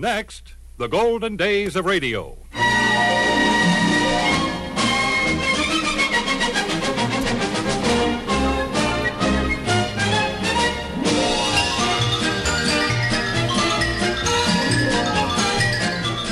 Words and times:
Next, 0.00 0.54
the 0.76 0.86
golden 0.86 1.36
days 1.36 1.74
of 1.74 1.84
radio. 1.84 2.38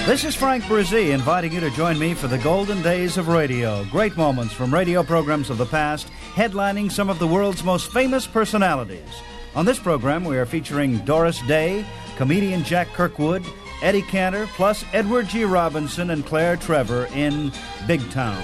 This 0.06 0.22
is 0.22 0.36
Frank 0.36 0.62
Bresee 0.66 1.12
inviting 1.12 1.50
you 1.50 1.58
to 1.58 1.70
join 1.70 1.98
me 1.98 2.14
for 2.14 2.28
the 2.28 2.38
golden 2.38 2.80
days 2.82 3.16
of 3.16 3.26
radio. 3.26 3.84
Great 3.86 4.16
moments 4.16 4.54
from 4.54 4.72
radio 4.72 5.02
programs 5.02 5.50
of 5.50 5.58
the 5.58 5.66
past, 5.66 6.06
headlining 6.36 6.92
some 6.92 7.10
of 7.10 7.18
the 7.18 7.26
world's 7.26 7.64
most 7.64 7.92
famous 7.92 8.28
personalities. 8.28 9.10
On 9.56 9.64
this 9.64 9.80
program, 9.80 10.24
we 10.24 10.38
are 10.38 10.46
featuring 10.46 10.98
Doris 10.98 11.40
Day, 11.48 11.84
comedian 12.16 12.64
Jack 12.64 12.88
Kirkwood, 12.88 13.44
Eddie 13.82 14.02
Cantor, 14.02 14.46
plus 14.48 14.84
Edward 14.92 15.28
G. 15.28 15.44
Robinson 15.44 16.10
and 16.10 16.24
Claire 16.24 16.56
Trevor 16.56 17.06
in 17.14 17.52
Big 17.86 18.00
Town. 18.10 18.42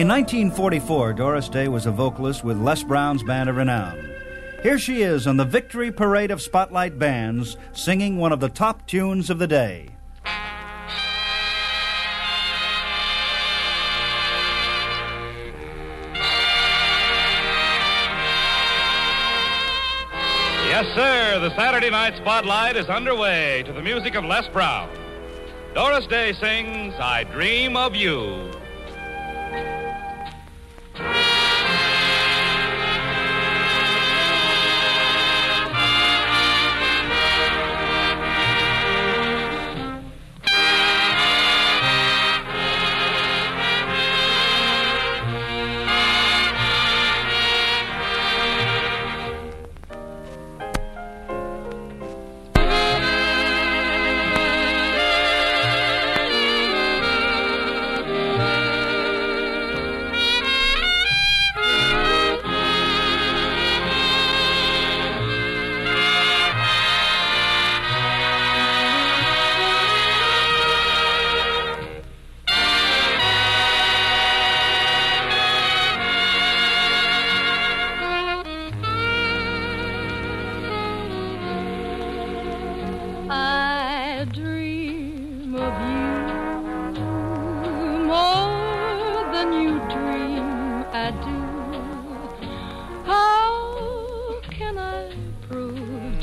In 0.00 0.08
1944, 0.08 1.12
Doris 1.12 1.50
Day 1.50 1.68
was 1.68 1.84
a 1.84 1.90
vocalist 1.90 2.42
with 2.42 2.56
Les 2.56 2.82
Brown's 2.82 3.22
Band 3.22 3.50
of 3.50 3.56
Renown. 3.56 4.10
Here 4.62 4.78
she 4.78 5.02
is 5.02 5.26
on 5.26 5.36
the 5.36 5.44
Victory 5.44 5.92
Parade 5.92 6.30
of 6.30 6.40
Spotlight 6.40 6.98
Bands, 6.98 7.58
singing 7.72 8.16
one 8.16 8.32
of 8.32 8.40
the 8.40 8.48
top 8.48 8.86
tunes 8.86 9.28
of 9.28 9.38
the 9.38 9.46
day. 9.46 9.90
Yes, 20.80 20.94
sir. 20.94 21.40
The 21.40 21.54
Saturday 21.56 21.90
Night 21.90 22.16
Spotlight 22.16 22.74
is 22.74 22.86
underway 22.86 23.62
to 23.66 23.72
the 23.74 23.82
music 23.82 24.14
of 24.14 24.24
Les 24.24 24.48
Brown. 24.48 24.88
Doris 25.74 26.06
Day 26.06 26.32
sings 26.32 26.94
I 26.98 27.24
Dream 27.24 27.76
of 27.76 27.94
You. 27.94 28.50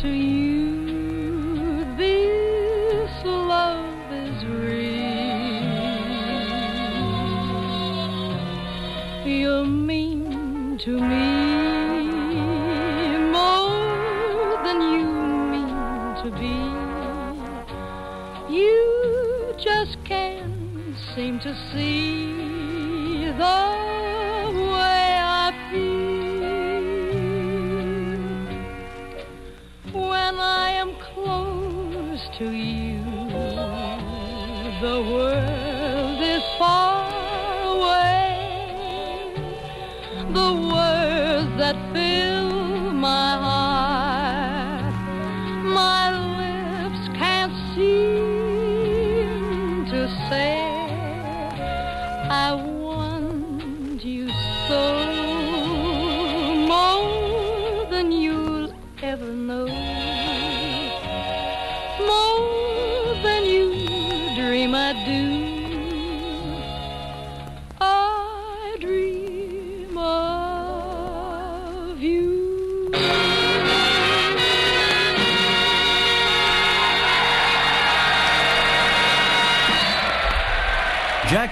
To 0.02 0.10
you 0.10 1.84
this 1.98 3.12
love 3.26 4.12
is 4.12 4.46
real? 4.46 4.98
You 9.26 9.66
mean 9.66 10.78
to 10.84 10.92
me 10.92 11.28
more 13.32 14.64
than 14.64 14.82
you 14.82 15.08
mean 15.54 16.16
to 16.24 16.30
be. 16.38 16.58
You 18.54 19.56
just 19.58 19.98
can't 20.06 20.96
seem 21.16 21.40
to 21.40 21.56
see 21.74 22.17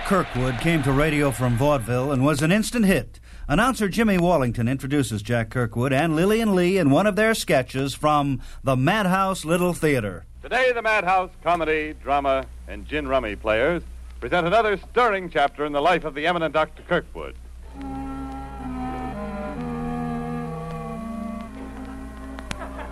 Kirkwood 0.05 0.59
came 0.59 0.83
to 0.83 0.91
radio 0.91 1.31
from 1.31 1.57
vaudeville 1.57 2.11
and 2.11 2.23
was 2.23 2.43
an 2.43 2.51
instant 2.51 2.85
hit. 2.85 3.19
Announcer 3.47 3.89
Jimmy 3.89 4.19
Wallington 4.19 4.67
introduces 4.67 5.23
Jack 5.23 5.49
Kirkwood 5.49 5.91
and 5.91 6.16
Lillian 6.16 6.53
Lee 6.53 6.77
in 6.77 6.91
one 6.91 7.07
of 7.07 7.16
their 7.16 7.33
sketches 7.33 7.95
from 7.95 8.39
the 8.63 8.75
Madhouse 8.75 9.45
Little 9.45 9.73
Theater. 9.73 10.27
Today, 10.43 10.71
the 10.73 10.83
Madhouse 10.83 11.31
comedy, 11.41 11.95
drama, 12.03 12.45
and 12.67 12.88
gin 12.88 13.07
rummy 13.07 13.35
players 13.35 13.81
present 14.19 14.45
another 14.45 14.77
stirring 14.77 15.27
chapter 15.27 15.66
in 15.66 15.73
the 15.73 15.81
life 15.81 16.03
of 16.03 16.13
the 16.13 16.27
eminent 16.27 16.53
Dr. 16.53 16.83
Kirkwood. 16.83 17.35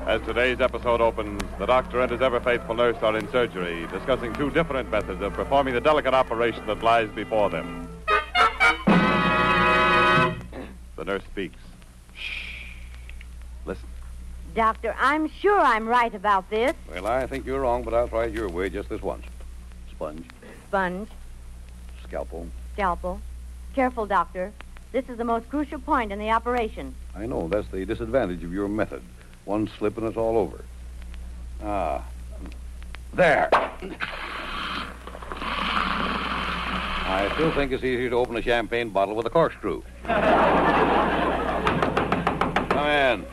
As 0.06 0.22
today's 0.24 0.60
episode 0.60 1.00
opens, 1.00 1.42
the 1.58 1.66
doctor 1.66 2.02
and 2.02 2.12
his 2.12 2.22
ever 2.22 2.42
faithful 2.42 2.76
nurse 2.76 2.98
are 3.02 3.18
in 3.18 3.26
surgery, 3.32 3.88
discussing 3.90 4.34
two 4.34 4.50
different 4.52 4.92
methods 4.92 5.22
of 5.22 5.34
performing 5.34 5.74
the 5.74 5.80
delicate 5.80 6.14
operation 6.14 6.66
that 6.68 6.84
lies 6.84 7.10
before 7.12 7.50
them. 7.50 7.88
The 10.98 11.06
nurse 11.06 11.24
speaks. 11.24 11.56
Shh. 12.14 12.66
Listen. 13.66 13.88
Doctor, 14.54 14.94
I'm 15.00 15.30
sure 15.30 15.58
I'm 15.58 15.88
right 15.88 16.14
about 16.14 16.50
this. 16.50 16.74
Well, 16.92 17.08
I 17.08 17.26
think 17.26 17.46
you're 17.46 17.62
wrong, 17.62 17.84
but 17.84 17.94
I'll 17.94 18.10
try 18.10 18.26
it 18.26 18.34
your 18.34 18.50
way 18.50 18.70
just 18.70 18.90
this 18.90 19.02
once. 19.02 19.26
Sponge, 19.90 20.26
Sponge, 20.68 21.08
scalpel. 22.04 22.48
scalpel. 22.74 23.22
Careful, 23.74 24.06
Doctor. 24.06 24.52
This 24.92 25.08
is 25.08 25.18
the 25.18 25.24
most 25.24 25.50
crucial 25.50 25.80
point 25.80 26.12
in 26.12 26.20
the 26.20 26.30
operation. 26.30 26.94
I 27.16 27.26
know 27.26 27.48
that's 27.48 27.70
the 27.70 27.86
disadvantage 27.86 28.44
of 28.44 28.52
your 28.52 28.68
method. 28.68 29.02
One 29.46 29.70
slip 29.78 29.98
and 29.98 30.08
it's 30.08 30.18
all 30.18 30.38
over. 30.38 30.64
Ah. 31.64 32.04
There. 33.14 33.50
I 37.06 37.30
still 37.36 37.52
think 37.54 37.72
it's 37.72 37.84
easier 37.84 38.10
to 38.10 38.16
open 38.16 38.38
a 38.38 38.42
champagne 38.42 38.90
bottle 38.90 39.16
with 39.16 39.26
a 39.26 39.30
corkscrew. 39.30 39.84
Come 40.04 40.24
in. 42.88 43.26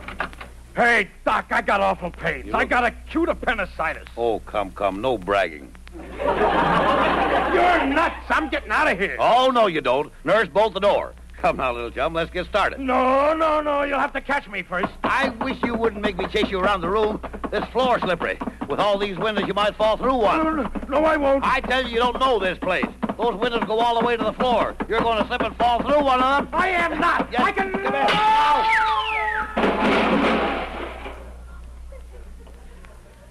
Hey, 0.75 1.09
Doc, 1.25 1.47
I 1.51 1.63
got 1.63 1.81
awful 1.81 2.11
pains. 2.11 2.47
You 2.47 2.55
I 2.55 2.65
got 2.65 2.85
acute 2.85 3.29
appendicitis. 3.29 4.07
Oh, 4.17 4.41
come, 4.41 4.71
come. 4.73 5.01
No 5.01 5.17
bragging. 5.19 5.73
You're 5.95 7.87
nuts. 7.87 8.25
I'm 8.29 8.49
getting 8.49 8.71
out 8.71 8.91
of 8.91 8.99
here. 8.99 9.17
Oh, 9.19 9.51
no, 9.53 9.67
you 9.67 9.81
don't. 9.81 10.13
Nurse, 10.25 10.49
bolt 10.49 10.75
the 10.75 10.81
door. 10.81 11.15
Come 11.41 11.57
now, 11.57 11.73
little 11.73 11.91
chum, 11.91 12.13
let's 12.13 12.31
get 12.31 12.47
started. 12.47 12.81
No, 12.81 13.33
no, 13.33 13.63
no. 13.63 13.83
You'll 13.83 13.99
have 13.99 14.13
to 14.13 14.21
catch 14.21 14.47
me 14.47 14.63
first. 14.63 14.93
I 15.03 15.31
wish 15.41 15.57
you 15.65 15.75
wouldn't 15.75 16.03
make 16.03 16.19
me 16.19 16.27
chase 16.27 16.51
you 16.51 16.61
around 16.61 16.83
the 16.83 16.91
room. 16.91 17.19
This 17.51 17.65
floor's 17.73 18.03
slippery. 18.03 18.39
With 18.69 18.79
all 18.79 18.99
these 18.99 19.17
windows, 19.17 19.47
you 19.47 19.55
might 19.55 19.75
fall 19.75 19.97
through 19.97 20.17
one. 20.17 20.57
no, 20.57 20.71
no, 20.89 21.05
I 21.07 21.17
won't. 21.17 21.43
I 21.43 21.61
tell 21.61 21.83
you, 21.83 21.95
you 21.95 21.99
don't 21.99 22.21
know 22.21 22.39
this 22.39 22.59
place. 22.59 22.85
Those 23.17 23.37
windows 23.37 23.65
go 23.67 23.79
all 23.79 23.99
the 23.99 24.05
way 24.05 24.19
to 24.19 24.23
the 24.25 24.35
floor. 24.35 24.77
You're 24.87 25.01
going 25.01 25.17
to 25.17 25.27
slip 25.29 25.41
and 25.41 25.57
fall 25.57 25.81
through 25.81 26.05
one 26.05 26.21
of 26.21 26.45
them. 26.45 26.55
I 26.55 26.69
am 26.69 27.01
not. 27.01 27.33
Yes, 27.33 27.41
I 27.41 27.53
can. 27.53 27.73
come 27.73 27.85
here. 27.85 28.07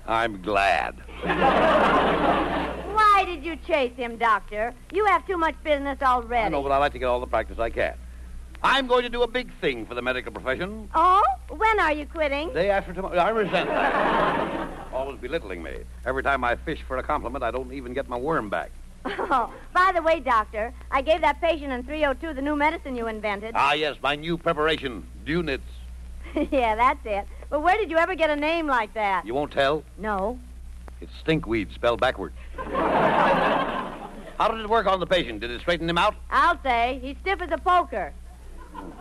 I'm 0.07 0.41
glad. 0.41 0.95
Why 3.19 3.25
did 3.25 3.43
you 3.43 3.57
chase 3.67 3.91
him, 3.97 4.15
Doctor? 4.15 4.73
You 4.93 5.03
have 5.07 5.27
too 5.27 5.35
much 5.35 5.55
business 5.61 5.97
already. 6.01 6.45
I 6.45 6.47
know, 6.47 6.63
but 6.63 6.71
I 6.71 6.77
like 6.77 6.93
to 6.93 6.99
get 6.99 7.07
all 7.07 7.19
the 7.19 7.27
practice 7.27 7.59
I 7.59 7.69
can. 7.69 7.93
I'm 8.63 8.87
going 8.87 9.03
to 9.03 9.09
do 9.09 9.23
a 9.23 9.27
big 9.27 9.51
thing 9.59 9.85
for 9.85 9.93
the 9.93 10.01
medical 10.01 10.31
profession. 10.31 10.89
Oh? 10.95 11.21
When 11.49 11.81
are 11.81 11.91
you 11.91 12.05
quitting? 12.05 12.53
Day 12.53 12.69
after 12.69 12.93
tomorrow. 12.93 13.17
I 13.17 13.31
resent 13.31 13.67
that. 13.67 14.87
Always 14.93 15.19
belittling 15.19 15.61
me. 15.61 15.79
Every 16.05 16.23
time 16.23 16.45
I 16.45 16.55
fish 16.55 16.79
for 16.87 16.95
a 16.95 17.03
compliment, 17.03 17.43
I 17.43 17.51
don't 17.51 17.73
even 17.73 17.93
get 17.93 18.07
my 18.07 18.15
worm 18.15 18.49
back. 18.49 18.71
Oh, 19.03 19.53
by 19.73 19.91
the 19.93 20.01
way, 20.01 20.21
Doctor, 20.21 20.73
I 20.89 21.01
gave 21.01 21.19
that 21.19 21.41
patient 21.41 21.73
in 21.73 21.83
302 21.83 22.35
the 22.35 22.41
new 22.41 22.55
medicine 22.55 22.95
you 22.95 23.07
invented. 23.07 23.51
Ah, 23.53 23.73
yes, 23.73 23.97
my 24.01 24.15
new 24.15 24.37
preparation, 24.37 25.05
Dunits. 25.25 25.59
yeah, 26.51 26.73
that's 26.77 27.05
it. 27.05 27.27
But 27.49 27.63
where 27.63 27.77
did 27.77 27.91
you 27.91 27.97
ever 27.97 28.15
get 28.15 28.29
a 28.29 28.35
name 28.37 28.65
like 28.65 28.93
that? 28.93 29.25
You 29.25 29.33
won't 29.33 29.51
tell? 29.51 29.83
No. 29.97 30.39
It's 31.01 31.11
stinkweed 31.25 31.73
spelled 31.73 31.99
backwards. 32.01 32.35
How 32.57 34.47
did 34.49 34.61
it 34.61 34.69
work 34.69 34.85
on 34.87 34.99
the 34.99 35.05
patient? 35.07 35.41
Did 35.41 35.51
it 35.51 35.61
straighten 35.61 35.89
him 35.89 35.97
out? 35.97 36.15
I'll 36.29 36.61
say. 36.63 36.99
He's 37.01 37.15
stiff 37.21 37.41
as 37.41 37.51
a 37.51 37.57
poker. 37.57 38.13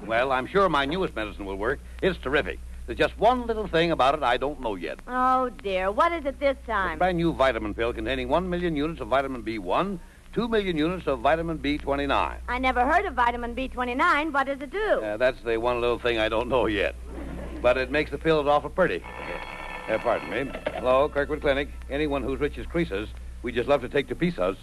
Well, 0.04 0.32
I'm 0.32 0.46
sure 0.46 0.68
my 0.68 0.84
newest 0.84 1.14
medicine 1.14 1.44
will 1.44 1.56
work. 1.56 1.80
It's 2.02 2.18
terrific. 2.18 2.58
There's 2.86 2.98
just 2.98 3.18
one 3.18 3.46
little 3.46 3.66
thing 3.68 3.90
about 3.90 4.14
it 4.14 4.22
I 4.22 4.36
don't 4.38 4.60
know 4.60 4.74
yet. 4.74 4.98
Oh, 5.06 5.50
dear. 5.62 5.92
What 5.92 6.10
is 6.12 6.24
it 6.24 6.40
this 6.40 6.56
A 6.64 6.66
time? 6.66 6.98
brand 6.98 7.18
new 7.18 7.32
vitamin 7.32 7.74
pill 7.74 7.92
containing 7.92 8.28
1 8.28 8.48
million 8.48 8.74
units 8.76 9.00
of 9.00 9.08
vitamin 9.08 9.42
B1, 9.42 9.98
2 10.32 10.48
million 10.48 10.76
units 10.78 11.06
of 11.06 11.20
vitamin 11.20 11.58
B29. 11.58 12.36
I 12.48 12.58
never 12.58 12.84
heard 12.86 13.04
of 13.04 13.14
vitamin 13.14 13.54
B29. 13.54 14.32
What 14.32 14.46
does 14.46 14.60
it 14.60 14.70
do? 14.70 14.78
Uh, 15.02 15.16
that's 15.18 15.40
the 15.42 15.58
one 15.58 15.80
little 15.80 15.98
thing 15.98 16.18
I 16.18 16.28
don't 16.30 16.48
know 16.48 16.66
yet. 16.66 16.94
But 17.60 17.76
it 17.76 17.90
makes 17.90 18.10
the 18.10 18.18
pills 18.18 18.46
awful 18.46 18.70
pretty. 18.70 19.02
Uh, 19.88 19.96
pardon 19.96 20.28
me. 20.28 20.52
Hello, 20.74 21.08
Kirkwood 21.08 21.40
Clinic. 21.40 21.70
Anyone 21.88 22.22
who's 22.22 22.38
rich 22.38 22.58
as 22.58 22.66
Croesus, 22.66 23.08
we 23.42 23.52
just 23.52 23.70
love 23.70 23.80
to 23.80 23.88
take 23.88 24.06
to 24.08 24.14
pieces. 24.14 24.56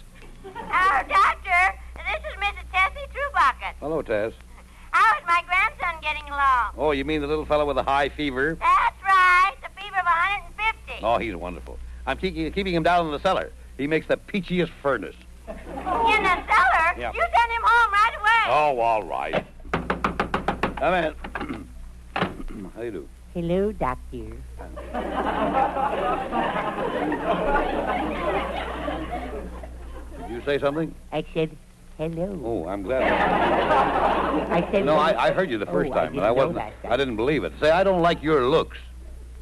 Oh, 0.44 1.02
doctor, 1.08 1.74
this 1.96 2.22
is 2.30 2.36
Mrs. 2.38 2.62
Tessie 2.72 3.06
Truebucket. 3.12 3.74
Hello, 3.80 4.02
Tess. 4.02 4.32
How 4.92 5.18
is 5.18 5.24
my 5.26 5.42
grandson 5.48 6.00
getting 6.00 6.22
along? 6.28 6.74
Oh, 6.76 6.92
you 6.92 7.04
mean 7.04 7.22
the 7.22 7.26
little 7.26 7.44
fellow 7.44 7.66
with 7.66 7.74
the 7.74 7.82
high 7.82 8.08
fever? 8.08 8.56
That's 8.60 9.02
right, 9.02 9.54
the 9.62 9.82
fever 9.82 9.98
of 9.98 10.06
150. 10.06 11.04
Oh, 11.04 11.18
he's 11.18 11.34
wonderful. 11.34 11.76
I'm 12.06 12.18
keeping, 12.18 12.52
keeping 12.52 12.72
him 12.72 12.84
down 12.84 13.06
in 13.06 13.12
the 13.12 13.18
cellar. 13.18 13.50
He 13.78 13.88
makes 13.88 14.06
the 14.06 14.16
peachiest 14.16 14.70
furnace. 14.80 15.16
In 15.48 15.54
the 15.56 15.64
cellar? 15.64 16.94
Yeah. 16.96 17.12
You 17.12 17.20
send 17.20 17.50
him 17.50 17.62
home 17.64 17.92
right 17.92 18.14
away. 18.20 18.44
Oh, 18.46 18.78
all 18.78 19.02
right. 19.02 19.44
Come 20.76 20.94
in. 20.94 21.68
How 22.74 22.80
do 22.80 22.84
you 22.84 22.90
do? 22.92 23.08
Hello, 23.36 23.70
doctor. 23.70 24.32
Did 30.18 30.30
you 30.30 30.42
say 30.46 30.58
something? 30.58 30.94
I 31.12 31.22
said 31.34 31.54
hello. 31.98 32.40
Oh, 32.42 32.66
I'm 32.66 32.82
glad. 32.82 33.02
I 33.02 34.70
said 34.72 34.86
No, 34.86 34.96
I, 34.96 35.26
I 35.26 35.32
heard 35.32 35.50
you 35.50 35.58
the 35.58 35.66
first 35.66 35.90
Oh, 35.90 35.94
time, 35.94 36.12
I 36.12 36.16
but 36.16 36.24
I 36.24 36.30
wasn't. 36.30 36.58
I 36.88 36.96
didn't 36.96 37.16
believe 37.16 37.44
it. 37.44 37.52
Say, 37.60 37.70
I 37.70 37.84
don't 37.84 38.00
like 38.00 38.22
your 38.22 38.46
looks. 38.48 38.78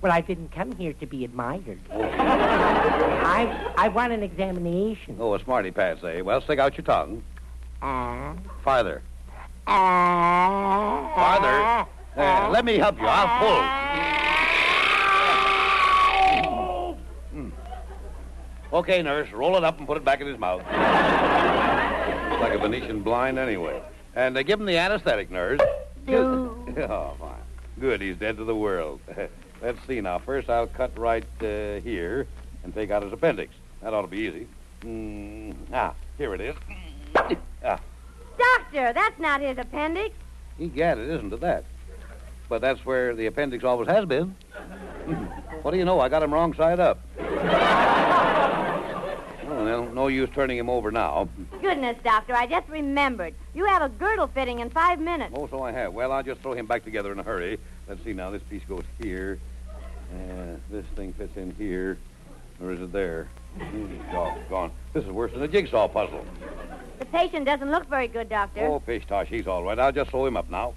Well, 0.01 0.11
I 0.11 0.21
didn't 0.21 0.51
come 0.51 0.73
here 0.73 0.93
to 0.95 1.07
be 1.07 1.25
admired. 1.25 1.79
I 1.93 3.73
I 3.79 3.89
want 3.89 4.13
an 4.13 4.25
examination. 4.25 5.19
Oh, 5.21 5.35
a 5.35 5.41
smarty 5.45 5.71
pants, 5.71 6.03
eh? 6.03 6.21
Well, 6.21 6.41
stick 6.41 6.59
out 6.59 6.77
your 6.77 6.85
tongue. 6.85 7.23
Ah. 7.81 8.35
Farther. 8.65 9.03
Ah. 9.69 11.13
Farther. 11.15 11.91
There, 12.17 12.49
let 12.49 12.65
me 12.65 12.79
help 12.79 12.99
you. 13.01 13.07
I'll 13.07 13.39
pull. 13.39 13.63
Hmm. 17.33 17.51
Okay, 18.73 19.03
nurse, 19.03 19.31
roll 19.33 19.57
it 19.57 19.65
up 19.65 19.79
and 19.79 19.87
put 19.87 19.97
it 19.97 20.05
back 20.05 20.21
in 20.21 20.27
his 20.29 20.39
mouth. 20.39 20.61
Looks 20.61 22.41
like 22.41 22.53
a 22.53 22.59
Venetian 22.59 23.03
blind 23.03 23.39
anyway. 23.39 23.83
And 24.15 24.37
uh, 24.37 24.43
give 24.45 24.61
him 24.61 24.67
the 24.67 24.79
anesthetic, 24.79 25.31
nurse. 25.31 25.61
oh, 26.09 27.17
fine. 27.19 27.35
Good, 27.81 28.01
he's 28.01 28.17
dead 28.17 28.37
to 28.37 28.45
the 28.45 28.55
world. 28.55 29.01
Let's 29.63 29.85
see 29.87 30.01
now. 30.01 30.19
First, 30.19 30.49
I'll 30.49 30.69
cut 30.69 30.97
right 30.97 31.25
uh, 31.41 31.81
here 31.81 32.29
and 32.63 32.73
take 32.73 32.91
out 32.91 33.03
his 33.03 33.13
appendix. 33.13 33.53
That 33.83 33.93
ought 33.93 34.03
to 34.03 34.09
be 34.09 34.19
easy. 34.19 34.47
Mm, 34.83 35.55
ah, 35.73 35.95
here 36.19 36.35
it 36.35 36.41
is. 36.41 36.55
Ah, 37.65 37.81
Doctor, 38.37 38.93
that's 38.93 39.19
not 39.19 39.41
his 39.41 39.57
appendix. 39.59 40.15
egad, 40.59 40.99
it 40.99 41.09
isn't 41.09 41.31
to 41.31 41.37
that. 41.39 41.65
But 42.49 42.61
that's 42.61 42.85
where 42.85 43.15
the 43.15 43.27
appendix 43.27 43.65
always 43.65 43.89
has 43.89 44.05
been. 44.05 44.35
what 45.63 45.71
do 45.71 45.77
you 45.79 45.85
know? 45.85 46.01
I 46.01 46.09
got 46.09 46.23
him 46.23 46.33
wrong 46.33 46.55
side 46.55 46.79
up. 46.81 47.01
well, 49.49 49.65
no, 49.65 49.89
no 49.93 50.09
use 50.09 50.29
turning 50.35 50.59
him 50.59 50.69
over 50.69 50.91
now. 50.91 51.29
Goodness, 51.61 51.97
Doctor, 52.05 52.35
I 52.35 52.47
just 52.47 52.69
remembered. 52.69 53.35
You 53.55 53.65
have 53.67 53.83
a 53.83 53.89
girdle 53.89 54.27
fitting 54.27 54.61
in 54.61 54.71
five 54.71 55.01
minutes. 55.01 55.35
Oh, 55.37 55.49
so 55.49 55.63
I 55.63 55.73
have. 55.73 55.93
Well, 55.95 56.13
I'll 56.13 56.23
just 56.23 56.41
throw 56.43 56.53
him 56.53 56.67
back 56.67 56.85
together 56.85 57.13
in 57.13 57.19
a 57.19 57.23
hurry. 57.23 57.59
Let's 57.89 58.05
see 58.05 58.13
now. 58.13 58.31
This 58.31 58.43
piece 58.49 58.63
goes 58.69 58.85
here. 59.03 59.39
Uh, 60.13 60.57
this 60.71 60.85
thing 60.97 61.13
fits 61.15 61.37
in 61.37 61.55
here. 61.57 61.99
Or 62.63 62.73
is 62.73 62.81
it 62.81 62.93
there? 62.93 63.29
Oh, 64.13 64.37
gone. 64.49 64.71
This 64.93 65.05
is 65.05 65.11
worse 65.11 65.33
than 65.33 65.43
a 65.43 65.49
jigsaw 65.49 65.89
puzzle. 65.89 66.25
The 66.99 67.05
patient 67.07 67.47
doesn't 67.47 67.71
look 67.71 67.89
very 67.89 68.07
good, 68.07 68.29
Doctor. 68.29 68.67
Oh, 68.67 68.81
pish 68.81 69.07
tosh, 69.07 69.29
he's 69.29 69.47
all 69.47 69.65
right. 69.65 69.79
I'll 69.79 69.93
just 69.93 70.11
sew 70.11 70.27
him 70.27 70.37
up 70.37 70.49
now. 70.51 70.75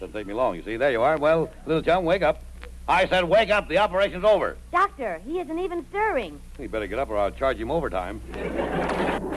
Doesn't 0.00 0.14
take 0.14 0.26
me 0.26 0.32
long, 0.32 0.56
you 0.56 0.62
see. 0.62 0.78
There 0.78 0.90
you 0.90 1.02
are. 1.02 1.18
Well, 1.18 1.50
little 1.66 1.82
chum, 1.82 2.06
wake 2.06 2.22
up. 2.22 2.42
I 2.88 3.06
said 3.06 3.24
wake 3.24 3.50
up. 3.50 3.68
The 3.68 3.76
operation's 3.76 4.24
over. 4.24 4.56
Doctor, 4.72 5.20
he 5.26 5.38
isn't 5.40 5.58
even 5.58 5.84
stirring. 5.90 6.40
You 6.58 6.70
better 6.70 6.86
get 6.86 6.98
up 6.98 7.10
or 7.10 7.18
I'll 7.18 7.30
charge 7.30 7.58
him 7.58 7.70
overtime. 7.70 8.22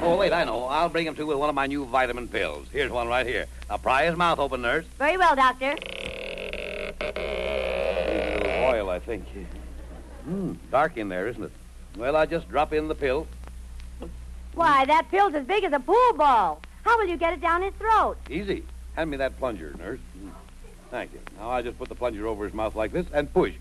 oh, 0.02 0.16
wait, 0.18 0.32
I 0.32 0.46
know. 0.46 0.64
I'll 0.64 0.88
bring 0.88 1.06
him 1.06 1.16
to 1.16 1.26
with 1.26 1.38
one 1.38 1.50
of 1.50 1.56
my 1.56 1.68
new 1.68 1.86
vitamin 1.86 2.30
pills. 2.30 2.68
Here's 2.72 2.92
one 2.92 3.10
right 3.10 3.28
here. 3.28 3.46
Now 3.70 3.76
pry 3.78 4.06
his 4.06 4.16
mouth 4.16 4.40
open, 4.40 4.62
nurse. 4.62 4.86
Very 4.98 5.18
well, 5.18 5.36
Doctor. 5.36 5.76
A 7.02 8.38
little 8.40 8.64
oil, 8.64 8.90
I 8.90 9.00
think. 9.00 9.26
Hmm, 10.24 10.54
dark 10.72 10.96
in 10.96 11.10
there, 11.10 11.28
isn't 11.28 11.44
it? 11.44 11.52
Well, 11.98 12.16
I'll 12.16 12.26
just 12.26 12.48
drop 12.50 12.72
in 12.72 12.88
the 12.88 12.96
pill. 12.96 13.28
Why, 14.56 14.86
that 14.86 15.12
pill's 15.12 15.36
as 15.36 15.46
big 15.46 15.66
as 15.66 15.74
a 15.74 15.80
pool 15.80 16.14
ball. 16.16 16.62
How 16.86 16.98
will 16.98 17.08
you 17.08 17.18
get 17.18 17.34
it 17.34 17.42
down 17.42 17.64
his 17.64 17.74
throat? 17.74 18.16
Easy. 18.30 18.64
Hand 18.96 19.12
me 19.12 19.18
that 19.18 19.38
plunger, 19.38 19.76
nurse. 19.78 20.00
Thank 20.94 21.12
you. 21.14 21.20
Now 21.40 21.50
I 21.50 21.64
just 21.64 21.80
put 21.80 21.90
the 21.90 21.96
plunger 21.96 22.28
over 22.28 22.46
his 22.46 22.54
mouth 22.54 22.76
like 22.76 22.92
this 22.92 23.08
and 23.16 23.34
push. 23.34 23.54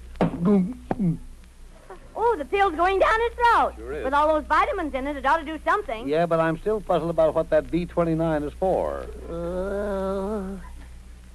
Oh, 2.14 2.36
the 2.36 2.44
pill's 2.44 2.74
going 2.74 2.98
down 2.98 3.20
his 3.22 3.32
throat. 3.32 3.72
Sure 3.78 3.92
is. 3.94 4.04
With 4.04 4.12
all 4.12 4.34
those 4.34 4.44
vitamins 4.44 4.92
in 4.92 5.06
it, 5.06 5.16
it 5.16 5.24
ought 5.24 5.38
to 5.38 5.44
do 5.46 5.58
something. 5.64 6.06
Yeah, 6.06 6.26
but 6.26 6.40
I'm 6.40 6.58
still 6.58 6.82
puzzled 6.82 7.08
about 7.08 7.34
what 7.34 7.48
that 7.48 7.68
B29 7.68 8.46
is 8.46 8.52
for. 8.60 9.06
Oh, 9.30 10.60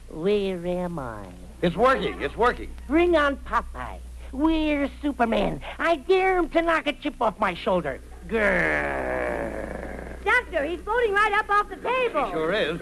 where 0.09 0.67
am 0.67 0.99
I? 0.99 1.25
It's 1.63 1.75
working. 1.75 2.21
It's 2.21 2.37
working. 2.37 2.69
Bring 2.87 3.17
on 3.17 3.37
Popeye. 3.37 3.97
We're 4.31 4.91
Superman? 5.01 5.61
I 5.79 5.95
dare 5.95 6.37
him 6.37 6.49
to 6.49 6.61
knock 6.61 6.85
a 6.85 6.93
chip 6.93 7.15
off 7.19 7.39
my 7.39 7.55
shoulder. 7.55 7.99
Grrr. 8.27 10.23
Doctor, 10.23 10.63
he's 10.63 10.81
floating 10.81 11.13
right 11.13 11.33
up 11.33 11.49
off 11.49 11.69
the 11.69 11.77
table. 11.77 12.25
He 12.25 12.31
Sure 12.33 12.53
is. 12.53 12.79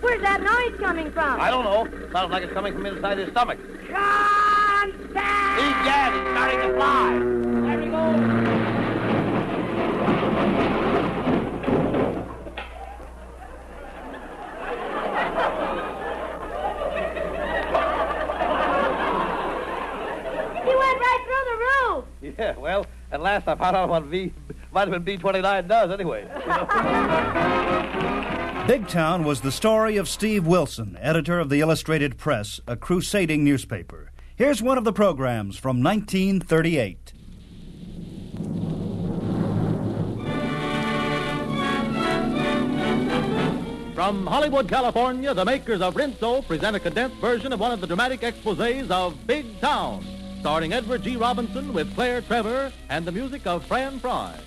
Where's 0.00 0.22
that 0.22 0.42
noise 0.42 0.80
coming 0.80 1.12
from? 1.12 1.40
I 1.40 1.50
don't 1.50 1.64
know. 1.64 1.86
Sounds 2.12 2.30
like 2.30 2.42
it's 2.42 2.52
coming 2.52 2.72
from 2.72 2.86
inside 2.86 3.18
his 3.18 3.30
stomach. 3.30 3.58
Contact! 3.88 5.60
Egad, 5.60 6.12
he's 6.14 6.32
starting 6.32 6.60
to 6.60 6.74
fly. 6.74 7.18
There 7.66 7.80
he 7.82 7.90
goes. 7.90 8.66
He 20.60 20.76
went 20.76 20.98
right 21.00 21.22
through 21.26 21.44
the 21.50 21.56
roof. 21.58 22.36
Yeah, 22.38 22.56
well, 22.56 22.86
at 23.10 23.20
last 23.20 23.48
I 23.48 23.54
found 23.56 23.76
out 23.76 23.88
what 23.88 24.04
v, 24.04 24.32
vitamin 24.72 25.02
B29 25.04 25.68
does 25.68 25.90
anyway. 25.90 26.26
Big 28.70 28.86
Town 28.86 29.24
was 29.24 29.40
the 29.40 29.50
story 29.50 29.96
of 29.96 30.08
Steve 30.08 30.46
Wilson, 30.46 30.96
editor 31.00 31.40
of 31.40 31.48
the 31.48 31.58
Illustrated 31.58 32.16
Press, 32.16 32.60
a 32.68 32.76
crusading 32.76 33.42
newspaper. 33.42 34.12
Here's 34.36 34.62
one 34.62 34.78
of 34.78 34.84
the 34.84 34.92
programs 34.92 35.56
from 35.56 35.82
1938. 35.82 37.12
From 43.96 44.24
Hollywood, 44.28 44.68
California, 44.68 45.34
the 45.34 45.44
makers 45.44 45.80
of 45.80 45.96
Rinso 45.96 46.46
present 46.46 46.76
a 46.76 46.78
condensed 46.78 47.16
version 47.16 47.52
of 47.52 47.58
one 47.58 47.72
of 47.72 47.80
the 47.80 47.88
dramatic 47.88 48.20
exposés 48.20 48.88
of 48.88 49.26
Big 49.26 49.60
Town, 49.60 50.06
starring 50.38 50.72
Edward 50.72 51.02
G. 51.02 51.16
Robinson 51.16 51.72
with 51.72 51.92
Claire 51.96 52.20
Trevor 52.20 52.70
and 52.88 53.04
the 53.04 53.10
music 53.10 53.48
of 53.48 53.66
Fran 53.66 53.98
Fry. 53.98 54.38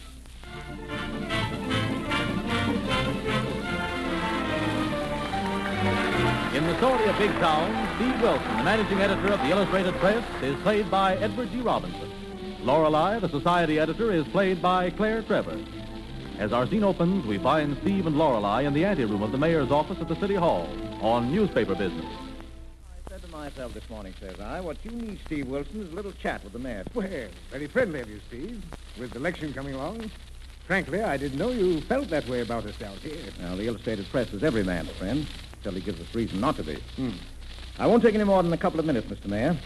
In 6.54 6.68
the 6.68 6.78
story 6.78 7.04
of 7.06 7.18
Big 7.18 7.32
Town, 7.40 7.96
Steve 7.96 8.22
Wilson, 8.22 8.58
the 8.58 8.64
managing 8.64 9.02
editor 9.02 9.34
of 9.34 9.40
the 9.40 9.50
Illustrated 9.50 9.96
Press, 9.96 10.24
is 10.44 10.56
played 10.62 10.92
by 10.92 11.16
Edward 11.16 11.52
G. 11.52 11.62
Robinson. 11.62 12.12
Lorelei, 12.62 13.18
the 13.18 13.28
society 13.28 13.80
editor, 13.80 14.12
is 14.12 14.28
played 14.28 14.62
by 14.62 14.92
Claire 14.92 15.24
Trevor. 15.24 15.58
As 16.38 16.54
our 16.54 16.68
scene 16.68 16.84
opens, 16.84 17.26
we 17.26 17.40
find 17.40 17.76
Steve 17.82 18.06
and 18.06 18.20
Lorelei 18.20 18.66
in 18.66 18.74
the 18.74 18.86
anteroom 18.86 19.24
of 19.24 19.32
the 19.32 19.38
mayor's 19.40 19.72
office 19.72 19.98
at 20.00 20.08
the 20.08 20.16
city 20.18 20.36
hall 20.36 20.70
on 21.02 21.34
newspaper 21.34 21.74
business. 21.74 22.06
I 22.06 23.10
said 23.10 23.24
to 23.24 23.30
myself 23.30 23.74
this 23.74 23.90
morning, 23.90 24.14
says 24.20 24.40
I, 24.40 24.60
what 24.60 24.78
you 24.84 24.92
need, 24.92 25.22
Steve 25.26 25.48
Wilson, 25.48 25.82
is 25.82 25.92
a 25.92 25.96
little 25.96 26.12
chat 26.12 26.44
with 26.44 26.54
the 26.54 26.60
mayor. 26.60 26.84
Well, 26.94 27.08
very 27.50 27.66
friendly 27.66 28.00
of 28.00 28.10
you, 28.12 28.20
Steve. 28.28 28.64
With 29.00 29.10
the 29.10 29.18
election 29.18 29.54
coming 29.54 29.74
along, 29.74 30.12
frankly, 30.68 31.02
I 31.02 31.18
didn't 31.18 31.40
know 31.40 31.50
you 31.50 31.82
felt 31.82 32.10
that 32.10 32.28
way 32.28 32.42
about 32.42 32.68
us 32.68 32.80
out 32.84 32.98
here. 32.98 33.32
Now, 33.42 33.56
the 33.56 33.66
Illustrated 33.66 34.08
Press 34.12 34.32
is 34.34 34.44
every 34.44 34.64
man's 34.64 34.92
friend, 34.92 35.26
until 35.64 35.80
he 35.80 35.86
gives 35.86 36.02
us 36.02 36.14
reason 36.14 36.42
not 36.42 36.58
to 36.58 36.64
be. 36.64 36.76
Hmm. 36.98 37.12
I 37.80 37.88
won't 37.88 38.04
take 38.04 38.16
any 38.16 38.26
more 38.26 38.44
than 38.44 38.52
a 38.52 38.58
couple 38.58 38.80
of 38.82 38.86
minutes, 38.86 39.08
Mr. 39.08 39.28
Mayor. 39.28 39.58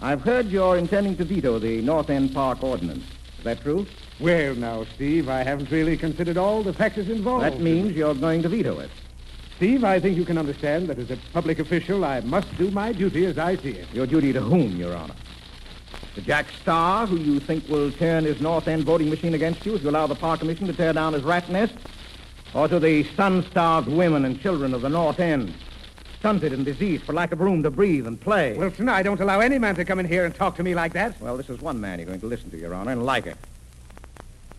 I've 0.00 0.22
heard 0.22 0.46
you're 0.46 0.78
intending 0.78 1.16
to 1.18 1.24
veto 1.24 1.58
the 1.58 1.82
North 1.82 2.08
End 2.08 2.32
Park 2.32 2.62
ordinance. 2.64 3.04
Is 3.38 3.44
that 3.44 3.60
true? 3.60 3.86
Well, 4.18 4.54
now, 4.54 4.84
Steve, 4.94 5.28
I 5.28 5.42
haven't 5.42 5.70
really 5.70 5.96
considered 5.96 6.38
all 6.38 6.62
the 6.62 6.72
factors 6.72 7.10
involved. 7.10 7.44
That 7.44 7.60
means 7.60 7.92
you're 7.92 8.14
going 8.14 8.42
to 8.42 8.48
veto 8.48 8.78
it. 8.80 8.90
Steve, 9.56 9.84
I 9.84 10.00
think 10.00 10.16
you 10.16 10.24
can 10.24 10.38
understand 10.38 10.88
that 10.88 10.98
as 10.98 11.10
a 11.10 11.18
public 11.34 11.58
official, 11.58 12.02
I 12.04 12.20
must 12.20 12.56
do 12.56 12.70
my 12.70 12.92
duty 12.92 13.26
as 13.26 13.36
I 13.36 13.56
see 13.56 13.72
it. 13.72 13.86
Your 13.92 14.06
duty 14.06 14.32
to 14.32 14.40
whom, 14.40 14.76
Your 14.76 14.96
Honor? 14.96 15.14
To 16.14 16.22
Jack 16.22 16.46
Starr, 16.62 17.06
who 17.06 17.18
you 17.18 17.38
think 17.38 17.68
will 17.68 17.92
turn 17.92 18.24
his 18.24 18.40
North 18.40 18.66
End 18.66 18.84
voting 18.84 19.10
machine 19.10 19.34
against 19.34 19.66
you 19.66 19.74
if 19.74 19.82
you 19.82 19.90
allow 19.90 20.06
the 20.06 20.14
Park 20.14 20.40
Commission 20.40 20.66
to 20.66 20.72
tear 20.72 20.94
down 20.94 21.12
his 21.12 21.22
rat 21.22 21.48
nest? 21.50 21.74
Or 22.52 22.66
to 22.66 22.80
the 22.80 23.04
sun-starved 23.14 23.88
women 23.88 24.24
and 24.24 24.40
children 24.40 24.74
of 24.74 24.82
the 24.82 24.88
North 24.88 25.20
End, 25.20 25.54
stunted 26.18 26.52
and 26.52 26.64
diseased 26.64 27.04
for 27.04 27.12
lack 27.12 27.30
of 27.30 27.40
room 27.40 27.62
to 27.62 27.70
breathe 27.70 28.06
and 28.06 28.20
play? 28.20 28.56
Wilson, 28.56 28.88
I 28.88 29.02
don't 29.02 29.20
allow 29.20 29.38
any 29.38 29.58
man 29.58 29.76
to 29.76 29.84
come 29.84 30.00
in 30.00 30.06
here 30.06 30.24
and 30.24 30.34
talk 30.34 30.56
to 30.56 30.62
me 30.64 30.74
like 30.74 30.92
that. 30.94 31.20
Well, 31.20 31.36
this 31.36 31.48
is 31.48 31.60
one 31.60 31.80
man 31.80 32.00
you're 32.00 32.06
going 32.06 32.20
to 32.20 32.26
listen 32.26 32.50
to, 32.50 32.58
Your 32.58 32.74
Honor, 32.74 32.90
and 32.90 33.06
like 33.06 33.26
it. 33.26 33.36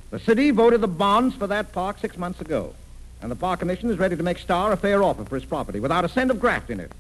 The 0.10 0.20
city 0.20 0.52
voted 0.52 0.82
the 0.82 0.88
bonds 0.88 1.36
for 1.36 1.48
that 1.48 1.74
park 1.74 2.00
six 2.00 2.18
months 2.18 2.40
ago, 2.40 2.74
and 3.22 3.30
the 3.30 3.36
Park 3.36 3.60
Commission 3.60 3.90
is 3.90 4.00
ready 4.00 4.16
to 4.16 4.24
make 4.24 4.38
Starr 4.38 4.72
a 4.72 4.78
fair 4.78 5.04
offer 5.04 5.26
for 5.26 5.36
his 5.36 5.46
property 5.46 5.80
without 5.82 6.06
a 6.06 6.10
cent 6.10 6.32
of 6.32 6.40
graft 6.40 6.70
in 6.70 6.80
it. 6.80 6.92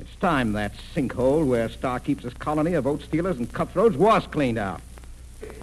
It's 0.00 0.14
time 0.16 0.52
that 0.52 0.72
sinkhole 0.94 1.46
where 1.46 1.68
Starr 1.68 2.00
keeps 2.00 2.24
his 2.24 2.34
colony 2.34 2.74
of 2.74 2.84
vote 2.84 3.02
stealers 3.02 3.38
and 3.38 3.52
cutthroats 3.52 3.96
was 3.96 4.26
cleaned 4.26 4.58
out. 4.58 4.82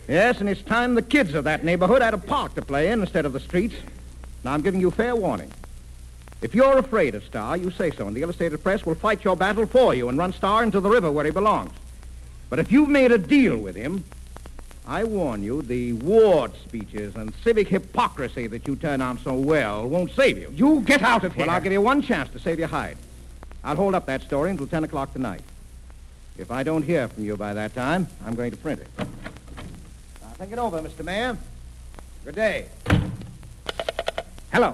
Yes, 0.07 0.39
and 0.39 0.49
it's 0.49 0.61
time 0.61 0.95
the 0.95 1.01
kids 1.01 1.33
of 1.33 1.43
that 1.43 1.63
neighborhood 1.63 2.01
had 2.01 2.13
a 2.13 2.17
park 2.17 2.55
to 2.55 2.61
play 2.61 2.89
in 2.89 3.01
instead 3.01 3.25
of 3.25 3.33
the 3.33 3.39
streets. 3.39 3.75
Now, 4.43 4.53
I'm 4.53 4.61
giving 4.61 4.81
you 4.81 4.91
fair 4.91 5.15
warning. 5.15 5.51
If 6.41 6.53
you're 6.53 6.77
afraid 6.77 7.15
of 7.15 7.23
Starr, 7.23 7.55
you 7.55 7.71
say 7.71 7.91
so, 7.91 8.05
and 8.07 8.15
the 8.15 8.21
Illustrated 8.21 8.61
Press 8.61 8.85
will 8.85 8.95
fight 8.95 9.23
your 9.23 9.37
battle 9.37 9.65
for 9.65 9.93
you 9.93 10.09
and 10.09 10.17
run 10.17 10.33
Starr 10.33 10.63
into 10.63 10.81
the 10.81 10.89
river 10.89 11.09
where 11.09 11.23
he 11.23 11.31
belongs. 11.31 11.71
But 12.49 12.59
if 12.59 12.71
you've 12.71 12.89
made 12.89 13.11
a 13.13 13.17
deal 13.17 13.57
with 13.57 13.75
him, 13.75 14.03
I 14.85 15.05
warn 15.05 15.41
you, 15.41 15.61
the 15.61 15.93
ward 15.93 16.51
speeches 16.55 17.15
and 17.15 17.33
civic 17.43 17.69
hypocrisy 17.69 18.47
that 18.47 18.67
you 18.67 18.75
turn 18.75 19.01
on 19.01 19.17
so 19.19 19.33
well 19.33 19.87
won't 19.87 20.11
save 20.11 20.37
you. 20.37 20.51
You 20.53 20.81
get 20.81 21.01
out 21.01 21.23
of 21.23 21.33
here. 21.33 21.45
Well, 21.45 21.55
I'll 21.55 21.61
give 21.61 21.71
you 21.71 21.81
one 21.81 22.01
chance 22.01 22.29
to 22.31 22.39
save 22.39 22.59
your 22.59 22.67
hide. 22.67 22.97
I'll 23.63 23.77
hold 23.77 23.95
up 23.95 24.05
that 24.07 24.23
story 24.23 24.51
until 24.51 24.67
10 24.67 24.83
o'clock 24.83 25.13
tonight. 25.13 25.41
If 26.37 26.51
I 26.51 26.63
don't 26.63 26.83
hear 26.83 27.07
from 27.07 27.23
you 27.23 27.37
by 27.37 27.53
that 27.53 27.73
time, 27.73 28.07
I'm 28.25 28.35
going 28.35 28.51
to 28.51 28.57
print 28.57 28.81
it. 28.81 28.87
Now, 28.97 30.27
think 30.35 30.51
it 30.51 30.59
over, 30.59 30.81
Mr. 30.81 31.05
Mayor. 31.05 31.37
Good 32.25 32.35
day. 32.35 32.65
Hello. 34.53 34.71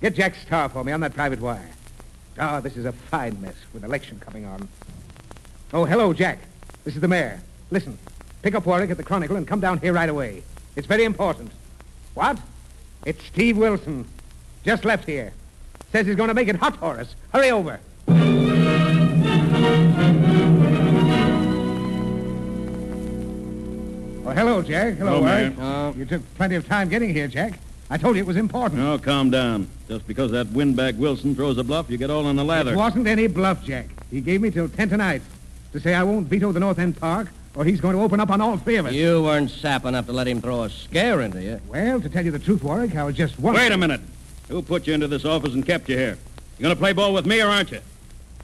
Get 0.00 0.14
Jack 0.14 0.34
Starr 0.34 0.70
for 0.70 0.82
me 0.82 0.90
on 0.90 1.00
that 1.00 1.12
private 1.12 1.38
wire. 1.38 1.68
Oh, 2.38 2.62
this 2.62 2.74
is 2.74 2.86
a 2.86 2.92
fine 2.92 3.38
mess 3.42 3.54
with 3.74 3.84
election 3.84 4.18
coming 4.18 4.46
on. 4.46 4.66
Oh, 5.74 5.84
hello, 5.84 6.14
Jack. 6.14 6.38
This 6.84 6.94
is 6.94 7.02
the 7.02 7.08
mayor. 7.08 7.38
Listen, 7.70 7.98
pick 8.40 8.54
up 8.54 8.64
Warwick 8.64 8.88
at 8.88 8.96
the 8.96 9.02
Chronicle 9.02 9.36
and 9.36 9.46
come 9.46 9.60
down 9.60 9.78
here 9.78 9.92
right 9.92 10.08
away. 10.08 10.42
It's 10.74 10.86
very 10.86 11.04
important. 11.04 11.52
What? 12.14 12.38
It's 13.04 13.22
Steve 13.26 13.58
Wilson. 13.58 14.06
Just 14.64 14.86
left 14.86 15.04
here. 15.04 15.34
Says 15.92 16.06
he's 16.06 16.16
going 16.16 16.28
to 16.28 16.34
make 16.34 16.48
it 16.48 16.56
hot 16.56 16.78
for 16.78 16.98
us. 16.98 17.14
Hurry 17.30 17.50
over. 17.50 17.78
Oh, 24.26 24.30
hello, 24.30 24.62
Jack. 24.62 24.94
Hello, 24.94 25.20
Hello, 25.20 25.20
Warwick. 25.20 25.58
Mayor. 25.58 25.66
Uh, 25.66 25.92
you 25.92 26.06
took 26.06 26.22
plenty 26.36 26.54
of 26.54 26.66
time 26.66 26.88
getting 26.88 27.12
here, 27.12 27.28
Jack. 27.28 27.52
I 27.90 27.98
told 27.98 28.16
you 28.16 28.22
it 28.22 28.26
was 28.26 28.36
important. 28.36 28.80
Oh, 28.80 28.98
calm 28.98 29.30
down. 29.30 29.68
Just 29.88 30.06
because 30.06 30.30
that 30.30 30.48
windbag 30.48 30.96
Wilson 30.98 31.34
throws 31.34 31.58
a 31.58 31.64
bluff, 31.64 31.90
you 31.90 31.98
get 31.98 32.10
all 32.10 32.26
on 32.26 32.36
the 32.36 32.44
lather. 32.44 32.72
It 32.72 32.76
wasn't 32.76 33.06
any 33.06 33.26
bluff, 33.26 33.62
Jack. 33.64 33.86
He 34.10 34.20
gave 34.20 34.40
me 34.40 34.50
till 34.50 34.68
10 34.68 34.88
tonight 34.88 35.22
to 35.72 35.80
say 35.80 35.94
I 35.94 36.02
won't 36.02 36.26
veto 36.26 36.52
the 36.52 36.60
North 36.60 36.78
End 36.78 36.98
Park, 36.98 37.28
or 37.54 37.64
he's 37.64 37.80
going 37.80 37.94
to 37.96 38.02
open 38.02 38.20
up 38.20 38.30
on 38.30 38.40
all 38.40 38.56
three 38.56 38.76
of 38.76 38.86
us. 38.86 38.92
You 38.92 39.22
weren't 39.22 39.50
sap 39.50 39.84
enough 39.84 40.06
to 40.06 40.12
let 40.12 40.26
him 40.26 40.40
throw 40.40 40.62
a 40.62 40.70
scare 40.70 41.20
into 41.20 41.42
you. 41.42 41.60
Well, 41.68 42.00
to 42.00 42.08
tell 42.08 42.24
you 42.24 42.30
the 42.30 42.38
truth, 42.38 42.62
Warwick, 42.62 42.96
I 42.96 43.04
was 43.04 43.16
just 43.16 43.38
one. 43.38 43.54
Wait 43.54 43.70
a 43.70 43.76
minute. 43.76 44.00
Who 44.48 44.62
put 44.62 44.86
you 44.86 44.94
into 44.94 45.08
this 45.08 45.24
office 45.24 45.54
and 45.54 45.64
kept 45.64 45.88
you 45.88 45.96
here? 45.96 46.18
You're 46.58 46.64
gonna 46.68 46.76
play 46.76 46.92
ball 46.92 47.12
with 47.12 47.26
me 47.26 47.40
or 47.40 47.48
aren't 47.48 47.70
you? 47.72 47.80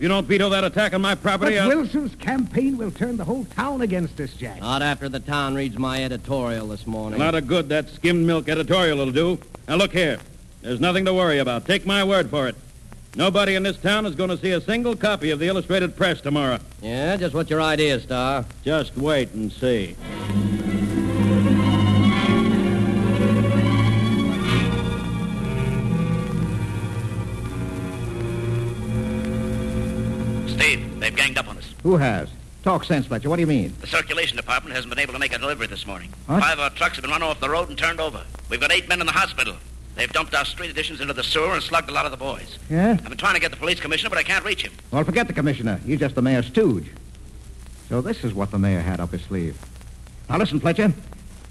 If 0.00 0.04
you 0.04 0.08
don't 0.08 0.26
veto 0.26 0.48
that 0.48 0.64
attack 0.64 0.94
on 0.94 1.02
my 1.02 1.14
But 1.14 1.22
property, 1.22 1.58
I'll... 1.58 1.68
Wilson's 1.68 2.14
campaign 2.14 2.78
will 2.78 2.90
turn 2.90 3.18
the 3.18 3.24
whole 3.26 3.44
town 3.44 3.82
against 3.82 4.18
us, 4.18 4.32
Jack. 4.32 4.62
Not 4.62 4.80
after 4.80 5.10
the 5.10 5.20
town 5.20 5.54
reads 5.54 5.76
my 5.76 6.02
editorial 6.02 6.68
this 6.68 6.86
morning. 6.86 7.20
A 7.20 7.22
lot 7.22 7.34
of 7.34 7.46
good 7.46 7.68
that 7.68 7.90
skimmed 7.90 8.26
milk 8.26 8.48
editorial 8.48 8.96
will 8.96 9.12
do. 9.12 9.38
Now, 9.68 9.76
look 9.76 9.92
here. 9.92 10.18
There's 10.62 10.80
nothing 10.80 11.04
to 11.04 11.12
worry 11.12 11.36
about. 11.36 11.66
Take 11.66 11.84
my 11.84 12.02
word 12.02 12.30
for 12.30 12.48
it. 12.48 12.56
Nobody 13.14 13.56
in 13.56 13.62
this 13.62 13.76
town 13.76 14.06
is 14.06 14.14
going 14.14 14.30
to 14.30 14.38
see 14.38 14.52
a 14.52 14.62
single 14.62 14.96
copy 14.96 15.32
of 15.32 15.38
the 15.38 15.48
Illustrated 15.48 15.94
Press 15.94 16.22
tomorrow. 16.22 16.60
Yeah, 16.80 17.18
just 17.18 17.34
what 17.34 17.50
your 17.50 17.60
idea 17.60 17.96
is, 17.96 18.04
Starr. 18.04 18.46
Just 18.64 18.96
wait 18.96 19.34
and 19.34 19.52
see. 19.52 19.96
Who 31.90 31.96
has? 31.96 32.28
Talk 32.62 32.84
sense, 32.84 33.06
Fletcher. 33.06 33.28
What 33.28 33.34
do 33.34 33.40
you 33.40 33.48
mean? 33.48 33.74
The 33.80 33.88
circulation 33.88 34.36
department 34.36 34.76
hasn't 34.76 34.94
been 34.94 35.00
able 35.02 35.12
to 35.14 35.18
make 35.18 35.34
a 35.34 35.38
delivery 35.38 35.66
this 35.66 35.88
morning. 35.88 36.08
What? 36.26 36.40
Five 36.40 36.52
of 36.52 36.60
our 36.60 36.70
trucks 36.70 36.94
have 36.94 37.02
been 37.02 37.10
run 37.10 37.20
off 37.20 37.40
the 37.40 37.50
road 37.50 37.68
and 37.68 37.76
turned 37.76 38.00
over. 38.00 38.22
We've 38.48 38.60
got 38.60 38.70
eight 38.70 38.88
men 38.88 39.00
in 39.00 39.06
the 39.06 39.12
hospital. 39.12 39.56
They've 39.96 40.12
dumped 40.12 40.32
our 40.36 40.44
street 40.44 40.70
editions 40.70 41.00
into 41.00 41.14
the 41.14 41.24
sewer 41.24 41.52
and 41.52 41.60
slugged 41.60 41.90
a 41.90 41.92
lot 41.92 42.04
of 42.04 42.12
the 42.12 42.16
boys. 42.16 42.60
Yeah? 42.70 42.92
I've 42.92 43.08
been 43.08 43.18
trying 43.18 43.34
to 43.34 43.40
get 43.40 43.50
the 43.50 43.56
police 43.56 43.80
commissioner, 43.80 44.08
but 44.08 44.20
I 44.20 44.22
can't 44.22 44.44
reach 44.44 44.62
him. 44.62 44.70
Well, 44.92 45.02
forget 45.02 45.26
the 45.26 45.32
commissioner. 45.32 45.80
He's 45.84 45.98
just 45.98 46.14
the 46.14 46.22
mayor's 46.22 46.46
stooge. 46.46 46.86
So 47.88 48.00
this 48.00 48.22
is 48.22 48.34
what 48.34 48.52
the 48.52 48.58
mayor 48.60 48.82
had 48.82 49.00
up 49.00 49.10
his 49.10 49.22
sleeve. 49.22 49.58
Now 50.28 50.38
listen, 50.38 50.60
Fletcher. 50.60 50.92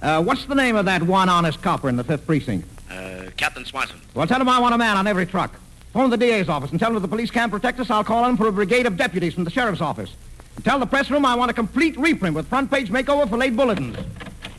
Uh, 0.01 0.23
what's 0.23 0.45
the 0.45 0.55
name 0.55 0.77
of 0.77 0.85
that 0.85 1.03
one 1.03 1.27
honest 1.27 1.61
copper 1.61 1.89
in 1.89 1.97
the 1.97 2.03
fifth 2.05 2.25
precinct? 2.25 2.65
Uh, 2.89 3.23
Captain 3.35 3.65
Swanson. 3.65 3.99
Well, 4.13 4.25
tell 4.25 4.39
him 4.39 4.47
I 4.47 4.59
want 4.59 4.73
a 4.73 4.77
man 4.77 4.95
on 4.95 5.05
every 5.05 5.25
truck. 5.25 5.53
Phone 5.91 6.09
the 6.09 6.17
DA's 6.17 6.47
office 6.47 6.71
and 6.71 6.79
tell 6.79 6.91
him 6.91 6.95
if 6.95 7.01
the 7.01 7.09
police 7.09 7.29
can't 7.29 7.51
protect 7.51 7.77
us, 7.81 7.89
I'll 7.89 8.05
call 8.05 8.23
in 8.29 8.37
for 8.37 8.47
a 8.47 8.53
brigade 8.53 8.85
of 8.85 8.95
deputies 8.95 9.33
from 9.33 9.43
the 9.43 9.51
sheriff's 9.51 9.81
office. 9.81 10.15
Tell 10.63 10.79
the 10.79 10.85
press 10.85 11.09
room 11.09 11.25
I 11.25 11.35
want 11.35 11.51
a 11.51 11.53
complete 11.53 11.97
reprint 11.97 12.35
with 12.35 12.47
front 12.47 12.69
page 12.69 12.89
makeover 12.89 13.29
for 13.29 13.37
late 13.37 13.55
bulletins. 13.55 13.97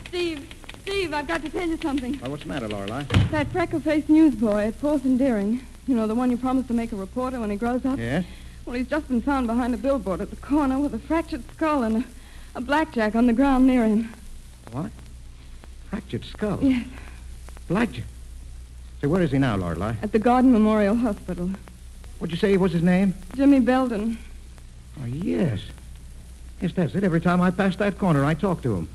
Steve, 0.09 0.49
Steve, 0.83 1.12
I've 1.12 1.26
got 1.28 1.42
to 1.42 1.49
tell 1.50 1.69
you 1.69 1.78
something. 1.83 2.19
Well, 2.21 2.30
what's 2.30 2.42
the 2.42 2.49
matter, 2.49 2.69
Lorelei? 2.69 3.02
That 3.30 3.49
freckle-faced 3.49 4.09
newsboy 4.09 4.66
at 4.69 4.75
Fourth 4.76 5.04
and 5.04 5.19
Deering, 5.19 5.61
you 5.87 5.95
know, 5.95 6.07
the 6.07 6.14
one 6.14 6.30
you 6.30 6.37
promised 6.37 6.69
to 6.69 6.75
make 6.75 6.92
a 6.92 6.97
reporter 6.97 7.38
when 7.38 7.50
he 7.50 7.57
grows 7.57 7.85
up? 7.85 7.99
Yes? 7.99 8.25
Well, 8.64 8.76
he's 8.76 8.88
just 8.88 9.09
been 9.09 9.21
found 9.23 9.47
behind 9.47 9.75
a 9.75 9.76
billboard 9.76 10.21
at 10.21 10.30
the 10.30 10.37
corner 10.37 10.78
with 10.78 10.95
a 10.95 10.99
fractured 10.99 11.45
skull 11.52 11.83
and 11.83 11.99
a, 11.99 12.04
a 12.57 12.61
blackjack 12.61 13.14
on 13.14 13.26
the 13.26 13.33
ground 13.33 13.66
near 13.66 13.85
him. 13.85 14.12
What? 14.73 14.90
Fractured 15.90 16.25
skull? 16.25 16.59
Yes, 16.62 16.87
Blackjack. 17.69 18.04
Say, 19.00 19.07
where 19.07 19.23
is 19.23 19.33
he 19.33 19.38
now, 19.38 19.57
Lorelei? 19.57 19.95
at 20.02 20.12
the 20.12 20.19
Garden 20.19 20.52
Memorial 20.52 20.95
Hospital. 20.97 21.50
What'd 22.19 22.33
you 22.33 22.38
say 22.38 22.57
was 22.57 22.73
his 22.73 22.83
name? 22.83 23.14
Jimmy 23.35 23.61
Belden. 23.61 24.19
Oh, 25.02 25.07
yes. 25.07 25.61
Yes, 26.60 26.72
that's 26.74 26.94
it. 26.94 27.04
Every 27.04 27.20
time 27.20 27.40
I 27.40 27.50
pass 27.50 27.76
that 27.76 27.98
corner, 27.98 28.24
I 28.24 28.34
talk 28.34 28.62
to 28.62 28.76
him. 28.76 28.88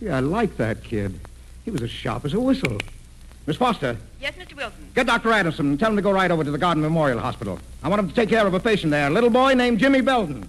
Yeah, 0.00 0.16
I 0.16 0.20
like 0.20 0.56
that 0.58 0.82
kid. 0.84 1.18
He 1.64 1.70
was 1.70 1.82
as 1.82 1.90
sharp 1.90 2.24
as 2.24 2.34
a 2.34 2.40
whistle. 2.40 2.78
Miss 3.46 3.56
Foster, 3.56 3.96
Yes, 4.20 4.34
Mr. 4.34 4.54
Wilson. 4.54 4.88
get 4.94 5.06
Dr. 5.06 5.32
Adamson 5.32 5.66
and 5.70 5.78
tell 5.80 5.90
him 5.90 5.96
to 5.96 6.02
go 6.02 6.12
right 6.12 6.30
over 6.30 6.44
to 6.44 6.50
the 6.50 6.58
Garden 6.58 6.82
Memorial 6.82 7.18
Hospital. 7.18 7.58
I 7.82 7.88
want 7.88 8.00
him 8.00 8.08
to 8.08 8.14
take 8.14 8.28
care 8.28 8.46
of 8.46 8.54
a 8.54 8.60
patient 8.60 8.90
there, 8.92 9.08
a 9.08 9.10
little 9.10 9.30
boy 9.30 9.54
named 9.54 9.78
Jimmy 9.80 10.00
Belden. 10.00 10.48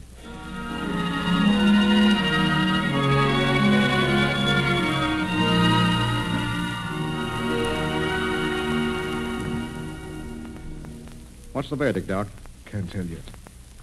What's 11.53 11.69
the 11.69 11.75
verdict, 11.75 12.07
Doc? 12.07 12.27
Can't 12.65 12.89
tell 12.91 13.05
yet. 13.05 13.22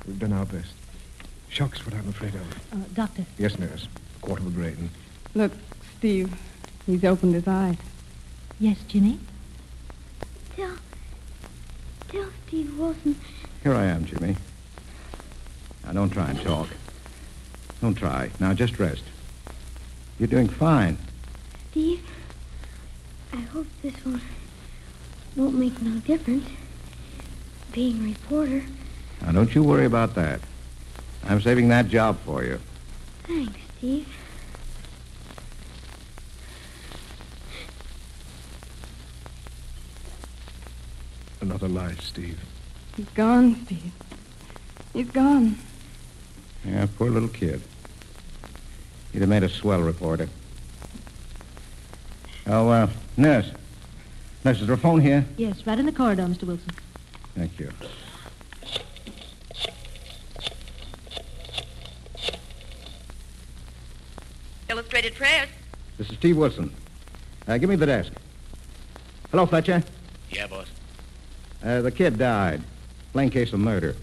We've 0.07 0.19
done 0.19 0.33
our 0.33 0.45
best. 0.47 0.73
Shock's 1.51 1.85
what 1.85 1.95
I'm 1.95 2.09
afraid 2.09 2.35
of. 2.35 2.73
Uh, 2.73 2.77
doctor. 2.95 3.27
Yes, 3.37 3.59
nurse. 3.59 3.89
Quarter 4.23 4.43
of 4.43 4.47
a 4.49 4.51
brain. 4.51 4.91
Look, 5.35 5.53
Steve, 5.99 6.33
he's 6.87 7.05
opened 7.05 7.35
his 7.35 7.49
eyes. 7.49 7.77
Yes, 8.61 8.79
Jimmy? 8.87 9.19
Tell, 10.55 10.77
tell 12.09 12.29
Steve 12.47 12.79
Wilson. 12.79 13.17
Here 13.65 13.75
I 13.75 13.87
am, 13.87 14.05
Jimmy. 14.05 14.37
Now, 15.85 15.93
don't 15.93 16.11
try 16.11 16.31
and 16.31 16.41
talk. 16.41 16.69
Don't 17.81 17.95
try. 17.95 18.31
Now, 18.39 18.55
just 18.55 18.79
rest. 18.79 19.03
You're 20.19 20.29
doing 20.29 20.49
fine. 20.49 20.99
Steve, 21.71 22.03
I 23.33 23.41
hope 23.41 23.67
this 23.83 23.95
won't, 24.05 24.23
won't 25.35 25.55
make 25.55 25.83
no 25.83 25.99
difference. 26.01 26.49
Being 27.73 28.01
a 28.01 28.09
reporter. 28.09 28.65
Now, 29.23 29.33
don't 29.33 29.55
you 29.55 29.63
worry 29.65 29.87
about 29.87 30.15
that. 30.15 30.41
I'm 31.29 31.41
saving 31.41 31.69
that 31.69 31.89
job 31.89 32.19
for 32.25 32.43
you. 32.45 32.61
Thanks, 33.27 33.59
Steve. 33.79 34.09
Another 41.41 41.69
life, 41.69 42.01
Steve. 42.03 42.39
He's 42.97 43.09
gone, 43.11 43.57
Steve. 43.65 43.93
He's 44.93 45.11
gone. 45.11 45.57
Yeah, 46.65 46.87
poor 46.99 47.11
little 47.11 47.29
kid. 47.29 47.63
He'd 49.13 49.21
have 49.21 49.29
made 49.29 49.43
a 49.43 49.49
swell 49.49 49.81
reporter. 49.81 50.29
Oh, 52.47 52.69
uh, 52.69 52.89
nurse. 53.17 53.51
Nurse, 54.45 54.61
is 54.61 54.67
there 54.67 54.75
a 54.75 54.79
phone 54.79 55.01
here? 55.01 55.25
Yes, 55.37 55.67
right 55.67 55.79
in 55.79 55.87
the 55.87 55.93
corridor, 55.93 56.23
Mr. 56.23 56.45
Wilson. 56.45 56.71
Thank 57.35 57.59
you. 57.59 57.71
Illustrated 65.01 65.17
Press. 65.17 65.49
This 65.97 66.11
is 66.11 66.17
Steve 66.17 66.37
Wilson. 66.37 66.71
Uh, 67.49 67.57
give 67.57 67.71
me 67.71 67.77
the 67.77 67.87
desk. 67.87 68.13
Hello, 69.31 69.47
Fletcher. 69.47 69.83
Yeah, 70.31 70.47
boss. 70.47 70.67
Uh, 71.65 71.81
the 71.81 71.91
kid 71.91 72.19
died. 72.19 72.63
Plain 73.13 73.31
case 73.31 73.55
of 73.55 73.61
murder. 73.61 73.97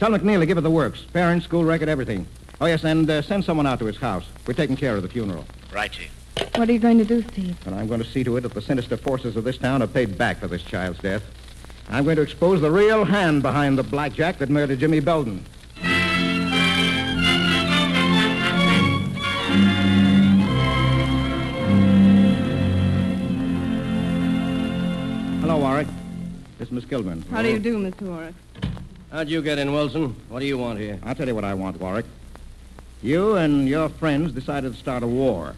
Tell 0.00 0.10
McNeil 0.10 0.40
to 0.40 0.46
give 0.46 0.58
it 0.58 0.62
the 0.62 0.70
works. 0.70 1.02
Parents, 1.12 1.44
school 1.44 1.64
record, 1.64 1.88
everything. 1.88 2.26
Oh, 2.60 2.66
yes, 2.66 2.82
and 2.82 3.08
uh, 3.08 3.22
send 3.22 3.44
someone 3.44 3.68
out 3.68 3.78
to 3.78 3.84
his 3.84 3.96
house. 3.96 4.24
We're 4.48 4.54
taking 4.54 4.76
care 4.76 4.96
of 4.96 5.02
the 5.02 5.08
funeral. 5.08 5.44
Right, 5.72 5.92
Chief. 5.92 6.10
What 6.56 6.68
are 6.68 6.72
you 6.72 6.80
going 6.80 6.98
to 6.98 7.04
do, 7.04 7.22
Steve? 7.30 7.56
And 7.64 7.76
I'm 7.76 7.86
going 7.86 8.02
to 8.02 8.08
see 8.08 8.24
to 8.24 8.36
it 8.36 8.40
that 8.40 8.52
the 8.52 8.62
sinister 8.62 8.96
forces 8.96 9.36
of 9.36 9.44
this 9.44 9.58
town 9.58 9.80
are 9.80 9.86
paid 9.86 10.18
back 10.18 10.40
for 10.40 10.48
this 10.48 10.62
child's 10.62 10.98
death. 10.98 11.22
I'm 11.88 12.02
going 12.02 12.16
to 12.16 12.22
expose 12.22 12.60
the 12.60 12.70
real 12.70 13.04
hand 13.04 13.42
behind 13.42 13.78
the 13.78 13.84
blackjack 13.84 14.38
that 14.38 14.50
murdered 14.50 14.80
Jimmy 14.80 14.98
Belden. 14.98 15.44
Hello, 25.54 25.66
Warwick. 25.66 25.86
This 26.58 26.66
is 26.66 26.72
Miss 26.72 26.84
Kilburn. 26.84 27.24
How 27.30 27.40
do 27.40 27.48
you 27.48 27.60
do, 27.60 27.78
Mr. 27.78 28.02
Warwick? 28.08 28.34
How'd 29.12 29.28
you 29.28 29.40
get 29.40 29.56
in, 29.56 29.72
Wilson? 29.72 30.16
What 30.28 30.40
do 30.40 30.46
you 30.46 30.58
want 30.58 30.80
here? 30.80 30.98
I'll 31.04 31.14
tell 31.14 31.28
you 31.28 31.34
what 31.36 31.44
I 31.44 31.54
want, 31.54 31.80
Warwick. 31.80 32.06
You 33.02 33.36
and 33.36 33.68
your 33.68 33.88
friends 33.88 34.32
decided 34.32 34.72
to 34.72 34.78
start 34.80 35.04
a 35.04 35.06
war. 35.06 35.54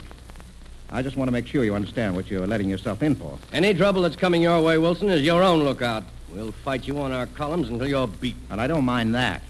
I 0.91 1.01
just 1.01 1.17
want 1.17 1.29
to 1.29 1.33
make 1.33 1.47
sure 1.47 1.65
you 1.65 1.75
understand 1.75 2.15
what 2.15 2.31
you're 2.31 2.47
letting 2.47 2.69
yourself 2.69 3.03
in 3.03 3.15
for. 3.15 3.39
Any 3.55 3.73
trouble 3.73 4.03
that's 4.03 4.17
coming 4.17 4.43
your 4.43 4.61
way, 4.61 4.77
Wilson, 4.77 5.09
is 5.09 5.23
your 5.23 5.43
own 5.43 5.65
lookout. 5.65 6.05
We'll 6.31 6.53
fight 6.53 6.87
you 6.87 6.99
on 6.99 7.11
our 7.11 7.25
columns 7.25 7.71
until 7.71 7.89
you're 7.89 8.07
beat. 8.07 8.37
And 8.51 8.61
I 8.61 8.67
don't 8.67 8.85
mind 8.85 9.15
that. 9.15 9.41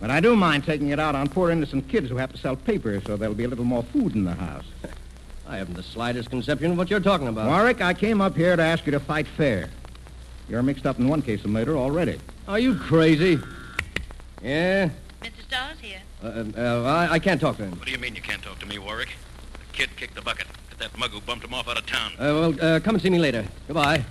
But 0.00 0.08
I 0.08 0.20
do 0.20 0.34
mind 0.36 0.64
taking 0.64 0.88
it 0.88 0.98
out 0.98 1.14
on 1.14 1.28
poor 1.28 1.50
innocent 1.50 1.86
kids 1.88 2.08
who 2.08 2.16
have 2.16 2.32
to 2.32 2.38
sell 2.38 2.56
papers 2.56 3.04
so 3.04 3.18
there'll 3.18 3.34
be 3.34 3.44
a 3.44 3.48
little 3.48 3.66
more 3.66 3.82
food 3.82 4.14
in 4.14 4.24
the 4.24 4.32
house. 4.32 4.64
I 5.46 5.56
haven't 5.58 5.74
the 5.74 5.82
slightest 5.82 6.30
conception 6.30 6.72
of 6.72 6.78
what 6.78 6.90
you're 6.90 7.00
talking 7.00 7.28
about. 7.28 7.48
Warwick, 7.48 7.80
I 7.80 7.92
came 7.94 8.20
up 8.20 8.36
here 8.36 8.56
to 8.56 8.62
ask 8.62 8.86
you 8.86 8.92
to 8.92 9.00
fight 9.00 9.26
fair. 9.26 9.68
You're 10.48 10.62
mixed 10.62 10.86
up 10.86 10.98
in 10.98 11.08
one 11.08 11.22
case 11.22 11.44
of 11.44 11.50
murder 11.50 11.76
already. 11.76 12.18
Are 12.48 12.58
you 12.58 12.74
crazy? 12.76 13.38
Yeah? 14.42 14.90
Mr. 15.22 15.42
Starr's 15.46 15.78
here. 15.80 16.00
Uh, 16.22 16.44
uh, 16.56 16.82
I, 16.84 17.14
I 17.14 17.18
can't 17.18 17.40
talk 17.40 17.56
to 17.58 17.64
him. 17.64 17.78
What 17.78 17.86
do 17.86 17.92
you 17.92 17.98
mean 17.98 18.14
you 18.14 18.22
can't 18.22 18.42
talk 18.42 18.58
to 18.60 18.66
me, 18.66 18.78
Warwick? 18.78 19.10
The 19.52 19.76
kid 19.76 19.90
kicked 19.96 20.14
the 20.14 20.22
bucket. 20.22 20.46
Get 20.70 20.78
that 20.78 20.98
mug 20.98 21.10
who 21.10 21.20
bumped 21.20 21.44
him 21.44 21.54
off 21.54 21.68
out 21.68 21.78
of 21.78 21.86
town. 21.86 22.12
Uh, 22.12 22.16
well, 22.18 22.54
uh, 22.76 22.80
come 22.80 22.94
and 22.94 23.02
see 23.02 23.10
me 23.10 23.18
later. 23.18 23.44
Goodbye. 23.66 24.04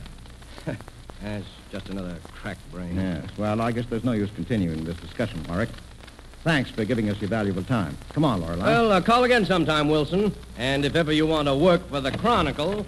That's 1.22 1.46
just 1.72 1.90
another 1.90 2.18
cracked 2.34 2.70
brain. 2.72 2.96
Yes. 2.96 3.26
Well, 3.38 3.62
I 3.62 3.72
guess 3.72 3.86
there's 3.90 4.04
no 4.04 4.12
use 4.12 4.30
continuing 4.36 4.84
this 4.84 4.98
discussion, 4.98 5.44
Warwick. 5.48 5.70
Thanks 6.44 6.70
for 6.70 6.84
giving 6.84 7.10
us 7.10 7.20
your 7.22 7.30
valuable 7.30 7.64
time. 7.64 7.98
Come 8.14 8.26
on, 8.26 8.42
Lorelei. 8.42 8.66
Well, 8.66 8.92
uh, 8.92 9.02
call 9.02 9.24
again 9.24 9.46
sometime, 9.46 9.88
Wilson. 9.88 10.34
And 10.58 10.84
if 10.84 10.96
ever 10.96 11.14
you 11.14 11.26
want 11.26 11.48
to 11.48 11.56
work 11.56 11.88
for 11.90 12.02
the 12.02 12.12
Chronicle, 12.12 12.86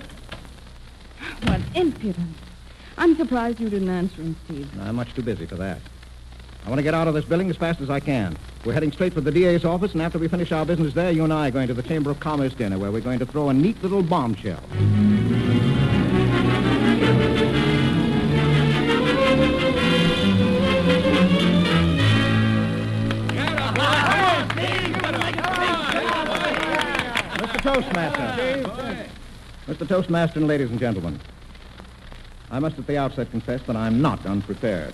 What 1.43 1.61
impudence. 1.73 2.37
I'm 2.97 3.15
surprised 3.15 3.59
you 3.59 3.69
didn't 3.69 3.89
answer 3.89 4.21
him, 4.21 4.35
Steve. 4.45 4.69
I'm 4.81 4.95
much 4.95 5.13
too 5.13 5.21
busy 5.21 5.45
for 5.45 5.55
that. 5.55 5.79
I 6.65 6.69
want 6.69 6.79
to 6.79 6.83
get 6.83 6.93
out 6.93 7.07
of 7.07 7.13
this 7.13 7.25
building 7.25 7.49
as 7.49 7.55
fast 7.55 7.79
as 7.79 7.89
I 7.89 7.99
can. 7.99 8.35
We're 8.65 8.73
heading 8.73 8.91
straight 8.91 9.13
for 9.13 9.21
the 9.21 9.31
DA's 9.31 9.63
office, 9.63 9.93
and 9.93 10.01
after 10.01 10.17
we 10.17 10.27
finish 10.27 10.51
our 10.51 10.65
business 10.65 10.93
there, 10.93 11.11
you 11.11 11.23
and 11.23 11.31
I 11.31 11.47
are 11.47 11.51
going 11.51 11.67
to 11.67 11.73
the 11.73 11.83
Chamber 11.83 12.09
of 12.09 12.19
Commerce 12.19 12.53
dinner, 12.53 12.79
where 12.79 12.91
we're 12.91 13.01
going 13.01 13.19
to 13.19 13.25
throw 13.25 13.49
a 13.49 13.53
neat 13.53 13.81
little 13.83 14.01
bombshell. 14.01 14.63
Toastmaster. 27.65 29.09
Mr. 29.65 29.87
Toastmaster 29.87 30.37
and 30.37 30.47
ladies 30.47 30.69
and 30.69 30.79
gentlemen, 30.79 31.19
I 32.51 32.59
must 32.59 32.77
at 32.77 32.85
the 32.85 32.95
outset 32.95 33.31
confess 33.31 33.59
that 33.63 33.75
I'm 33.75 34.03
not 34.03 34.23
unprepared. 34.23 34.93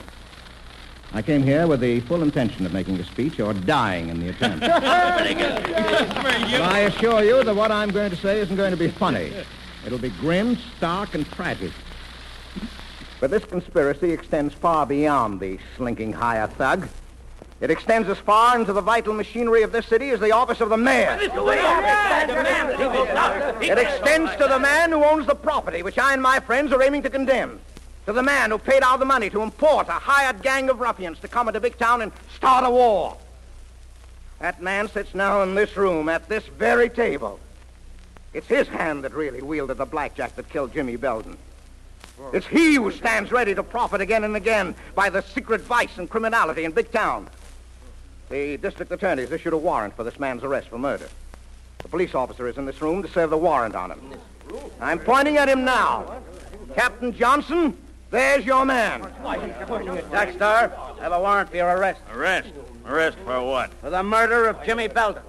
I 1.11 1.21
came 1.21 1.43
here 1.43 1.67
with 1.67 1.81
the 1.81 1.99
full 1.99 2.23
intention 2.23 2.65
of 2.65 2.71
making 2.71 2.97
a 2.97 3.03
speech 3.03 3.41
or 3.41 3.53
dying 3.53 4.07
in 4.07 4.21
the 4.21 4.29
attempt. 4.29 4.63
I 4.69 5.19
assure 6.87 7.21
you 7.25 7.43
that 7.43 7.53
what 7.53 7.73
I'm 7.73 7.91
going 7.91 8.09
to 8.09 8.15
say 8.15 8.39
isn't 8.39 8.55
going 8.55 8.71
to 8.71 8.77
be 8.77 8.87
funny. 8.87 9.33
It'll 9.85 9.99
be 9.99 10.11
grim, 10.11 10.57
stark, 10.77 11.13
and 11.13 11.29
tragic. 11.33 11.73
But 13.19 13.31
this 13.31 13.43
conspiracy 13.43 14.11
extends 14.11 14.53
far 14.53 14.85
beyond 14.85 15.41
the 15.41 15.59
slinking 15.75 16.13
hire 16.13 16.47
thug. 16.47 16.87
It 17.61 17.69
extends 17.69 18.09
as 18.09 18.17
far 18.17 18.59
into 18.59 18.73
the 18.73 18.81
vital 18.81 19.13
machinery 19.13 19.61
of 19.61 19.71
this 19.71 19.85
city 19.85 20.09
as 20.09 20.19
the 20.19 20.31
office 20.31 20.61
of 20.61 20.69
the 20.69 20.77
mayor. 20.77 21.15
It 23.61 23.77
extends 23.77 24.35
to 24.37 24.47
the 24.47 24.57
man 24.57 24.91
who 24.91 25.03
owns 25.03 25.27
the 25.27 25.35
property 25.35 25.83
which 25.83 25.99
I 25.99 26.13
and 26.13 26.21
my 26.23 26.39
friends 26.39 26.73
are 26.73 26.81
aiming 26.81 27.03
to 27.03 27.09
condemn. 27.11 27.59
To 28.07 28.13
the 28.13 28.23
man 28.23 28.49
who 28.49 28.57
paid 28.57 28.81
out 28.81 28.97
the 28.97 29.05
money 29.05 29.29
to 29.29 29.43
import 29.43 29.87
a 29.89 29.93
hired 29.93 30.41
gang 30.41 30.71
of 30.71 30.79
ruffians 30.79 31.19
to 31.19 31.27
come 31.27 31.47
into 31.47 31.59
big 31.59 31.77
town 31.77 32.01
and 32.01 32.11
start 32.35 32.65
a 32.65 32.69
war. 32.71 33.15
That 34.39 34.59
man 34.59 34.89
sits 34.89 35.13
now 35.13 35.43
in 35.43 35.53
this 35.53 35.77
room 35.77 36.09
at 36.09 36.27
this 36.27 36.47
very 36.47 36.89
table. 36.89 37.39
It's 38.33 38.47
his 38.47 38.67
hand 38.69 39.03
that 39.03 39.13
really 39.13 39.43
wielded 39.43 39.77
the 39.77 39.85
blackjack 39.85 40.35
that 40.35 40.49
killed 40.49 40.73
Jimmy 40.73 40.95
Belden. 40.95 41.37
It's 42.33 42.47
he 42.47 42.73
who 42.75 42.89
stands 42.91 43.31
ready 43.31 43.53
to 43.53 43.61
profit 43.61 44.01
again 44.01 44.23
and 44.23 44.35
again 44.35 44.73
by 44.95 45.11
the 45.11 45.21
secret 45.21 45.61
vice 45.61 45.99
and 45.99 46.09
criminality 46.09 46.65
in 46.65 46.71
big 46.71 46.91
town. 46.91 47.29
The 48.31 48.55
district 48.55 48.89
attorney 48.93 49.23
has 49.23 49.31
issued 49.33 49.51
a 49.51 49.57
warrant 49.57 49.93
for 49.93 50.05
this 50.05 50.17
man's 50.17 50.41
arrest 50.45 50.69
for 50.69 50.77
murder. 50.77 51.09
The 51.79 51.89
police 51.89 52.15
officer 52.15 52.47
is 52.47 52.57
in 52.57 52.65
this 52.65 52.81
room 52.81 53.03
to 53.03 53.09
serve 53.09 53.29
the 53.29 53.37
warrant 53.37 53.75
on 53.75 53.91
him. 53.91 53.99
I'm 54.79 54.99
pointing 54.99 55.35
at 55.35 55.49
him 55.49 55.65
now. 55.65 56.21
Captain 56.73 57.13
Johnson, 57.13 57.77
there's 58.09 58.45
your 58.45 58.63
man. 58.63 59.01
Starr, 59.01 60.71
I 60.97 61.03
have 61.03 61.11
a 61.11 61.19
warrant 61.19 61.49
for 61.49 61.57
your 61.57 61.75
arrest. 61.75 61.99
Arrest? 62.13 62.53
Arrest 62.85 63.17
for 63.25 63.43
what? 63.43 63.73
For 63.81 63.89
the 63.89 64.01
murder 64.01 64.47
of 64.47 64.63
Jimmy 64.63 64.87
Belden. 64.87 65.23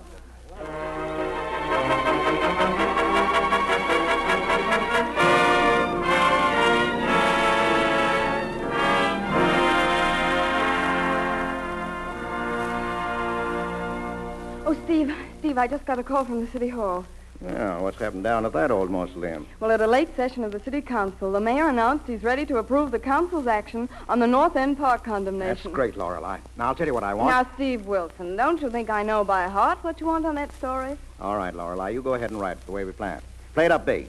Steve, 14.93 15.17
Steve, 15.39 15.57
I 15.57 15.67
just 15.69 15.87
got 15.87 15.99
a 15.99 16.03
call 16.03 16.23
from 16.27 16.45
the 16.45 16.51
city 16.51 16.69
hall. 16.69 17.07
Yeah, 17.43 17.81
what's 17.81 17.97
happened 17.97 18.25
down 18.25 18.45
at 18.45 18.53
that 18.53 18.71
old 18.71 18.91
mausoleum? 18.91 19.47
Well, 19.59 19.71
at 19.71 19.81
a 19.81 19.87
late 19.87 20.15
session 20.17 20.45
of 20.45 20.53
the 20.53 20.61
city 20.61 20.83
council, 20.83 21.33
the 21.33 21.41
mayor 21.41 21.71
announced 21.71 22.07
he's 22.07 22.23
ready 22.23 22.45
to 22.45 22.59
approve 22.59 22.91
the 22.91 22.99
council's 22.99 23.47
action 23.47 23.89
on 24.07 24.19
the 24.19 24.27
North 24.27 24.55
End 24.55 24.77
Park 24.77 25.03
condemnation. 25.03 25.55
That's 25.55 25.75
great, 25.75 25.97
Lorelei. 25.97 26.41
Now, 26.59 26.67
I'll 26.67 26.75
tell 26.75 26.87
you 26.87 26.93
what 26.93 27.05
I 27.05 27.15
want. 27.15 27.31
Now, 27.31 27.55
Steve 27.55 27.87
Wilson, 27.87 28.37
don't 28.37 28.61
you 28.61 28.69
think 28.69 28.91
I 28.91 29.03
know 29.03 29.25
by 29.25 29.49
heart 29.49 29.79
what 29.81 29.99
you 29.99 30.07
want 30.07 30.27
on 30.27 30.35
that 30.35 30.55
story? 30.57 30.99
All 31.23 31.39
right, 31.39 31.55
Lorelei, 31.55 31.89
you 31.89 32.03
go 32.03 32.13
ahead 32.13 32.31
and 32.31 32.39
write 32.39 32.59
it 32.59 32.67
the 32.67 32.73
way 32.73 32.85
we 32.85 32.93
planned. 32.93 33.23
Play 33.55 33.65
it 33.65 33.73
up 33.73 33.87
big. 33.87 34.09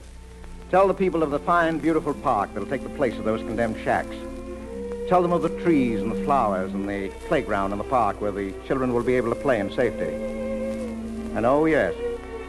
Tell 0.70 0.86
the 0.86 0.92
people 0.92 1.22
of 1.22 1.30
the 1.30 1.38
fine, 1.38 1.78
beautiful 1.78 2.12
park 2.12 2.52
that'll 2.52 2.68
take 2.68 2.82
the 2.82 2.90
place 2.90 3.16
of 3.16 3.24
those 3.24 3.40
condemned 3.40 3.82
shacks. 3.82 4.14
Tell 5.08 5.22
them 5.22 5.32
of 5.32 5.40
the 5.40 5.62
trees 5.62 6.02
and 6.02 6.12
the 6.12 6.22
flowers 6.24 6.74
and 6.74 6.86
the 6.86 7.08
playground 7.26 7.72
in 7.72 7.78
the 7.78 7.84
park 7.84 8.20
where 8.20 8.32
the 8.32 8.52
children 8.66 8.92
will 8.92 9.02
be 9.02 9.14
able 9.14 9.30
to 9.30 9.40
play 9.40 9.60
in 9.60 9.72
safety. 9.72 10.42
And 11.34 11.44
oh, 11.44 11.64
yes, 11.64 11.94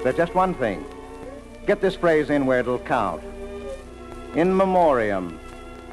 there's 0.04 0.16
just 0.16 0.36
one 0.36 0.54
thing. 0.54 0.86
Get 1.66 1.82
this 1.82 1.96
phrase 1.96 2.30
in 2.30 2.46
where 2.46 2.60
it'll 2.60 2.78
count. 2.78 3.24
In 4.36 4.56
memoriam 4.56 5.40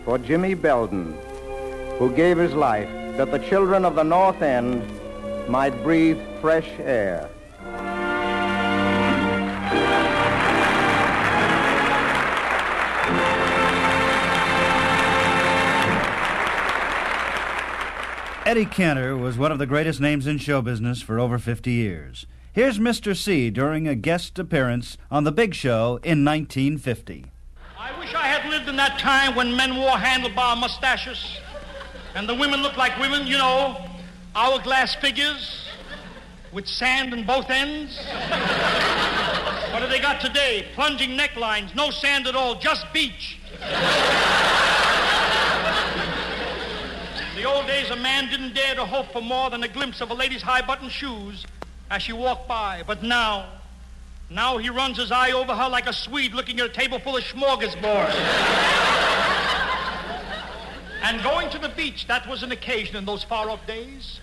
for 0.05 0.19
Jimmy 0.19 0.53
Belden, 0.53 1.17
who 1.99 2.13
gave 2.15 2.37
his 2.37 2.53
life 2.53 2.89
that 3.17 3.31
the 3.31 3.39
children 3.39 3.87
of 3.87 3.95
the 3.95 4.03
North 4.03 4.43
End 4.43 4.83
might 5.49 5.83
breathe 5.83 6.21
fresh 6.43 6.69
air. 6.81 7.31
Eddie 18.45 18.67
Cantor 18.67 19.17
was 19.17 19.39
one 19.39 19.51
of 19.51 19.59
the 19.59 19.67
greatest 19.67 19.99
names 19.99 20.27
in 20.27 20.37
show 20.37 20.61
business 20.61 21.01
for 21.01 21.19
over 21.19 21.39
50 21.39 21.71
years. 21.71 22.27
Here's 22.55 22.79
Mr. 22.79 23.17
C 23.17 23.49
during 23.49 23.89
a 23.89 23.95
guest 23.95 24.39
appearance 24.39 24.99
on 25.11 25.25
The 25.25 25.33
Big 25.33 25.55
Show 25.55 25.99
in 26.03 26.23
1950. 26.23 27.25
I 27.79 27.99
wish 27.99 28.13
I 28.13 28.27
had 28.27 28.51
lived 28.51 28.69
in 28.69 28.77
that 28.77 28.99
time 28.99 29.35
when 29.35 29.57
men 29.57 29.79
wore 29.79 29.93
handlebar 29.93 30.61
mustaches 30.61 31.39
and 32.15 32.29
the 32.29 32.35
women 32.35 32.61
looked 32.61 32.77
like 32.77 32.99
women, 32.99 33.27
you 33.27 33.39
know, 33.39 33.89
hourglass 34.37 34.95
figures 34.97 35.67
with 36.53 36.69
sand 36.69 37.15
in 37.15 37.25
both 37.25 37.49
ends. 37.49 37.97
what 37.97 39.81
have 39.81 39.89
they 39.89 40.01
got 40.01 40.21
today? 40.21 40.67
Plunging 40.75 41.17
necklines, 41.17 41.75
no 41.75 41.89
sand 41.89 42.27
at 42.27 42.37
all, 42.37 42.57
just 42.57 42.85
beach. 42.93 43.39
In 47.31 47.37
the 47.37 47.45
old 47.45 47.67
days, 47.67 47.89
a 47.89 47.97
man 47.97 48.29
didn't 48.29 48.55
dare 48.55 48.75
to 48.75 48.85
hope 48.85 49.11
for 49.11 49.23
more 49.23 49.49
than 49.49 49.63
a 49.63 49.69
glimpse 49.69 50.03
of 50.03 50.11
a 50.11 50.15
lady's 50.15 50.43
high 50.43 50.61
button 50.61 50.91
shoes 50.91 51.47
as 51.93 52.03
she 52.03 52.13
walked 52.13 52.49
by. 52.49 52.83
But 52.87 53.03
now, 53.03 53.47
now 54.31 54.59
he 54.59 54.71
runs 54.71 54.99
his 54.99 55.13
eye 55.13 55.33
over 55.33 55.55
her 55.55 55.69
like 55.69 55.87
a 55.87 55.93
Swede 55.93 56.35
looking 56.35 56.59
at 56.59 56.67
a 56.67 56.73
table 56.73 56.99
full 56.99 57.17
of 57.17 57.23
smorgasbord. 57.23 58.11
and 61.03 61.23
going 61.23 61.51
to 61.51 61.59
the 61.59 61.69
beach, 61.69 62.09
that 62.09 62.29
was 62.29 62.43
an 62.43 62.51
occasion 62.51 62.97
in 62.97 63.05
those 63.05 63.23
far 63.23 63.51
off 63.51 63.65
days. 63.67 64.21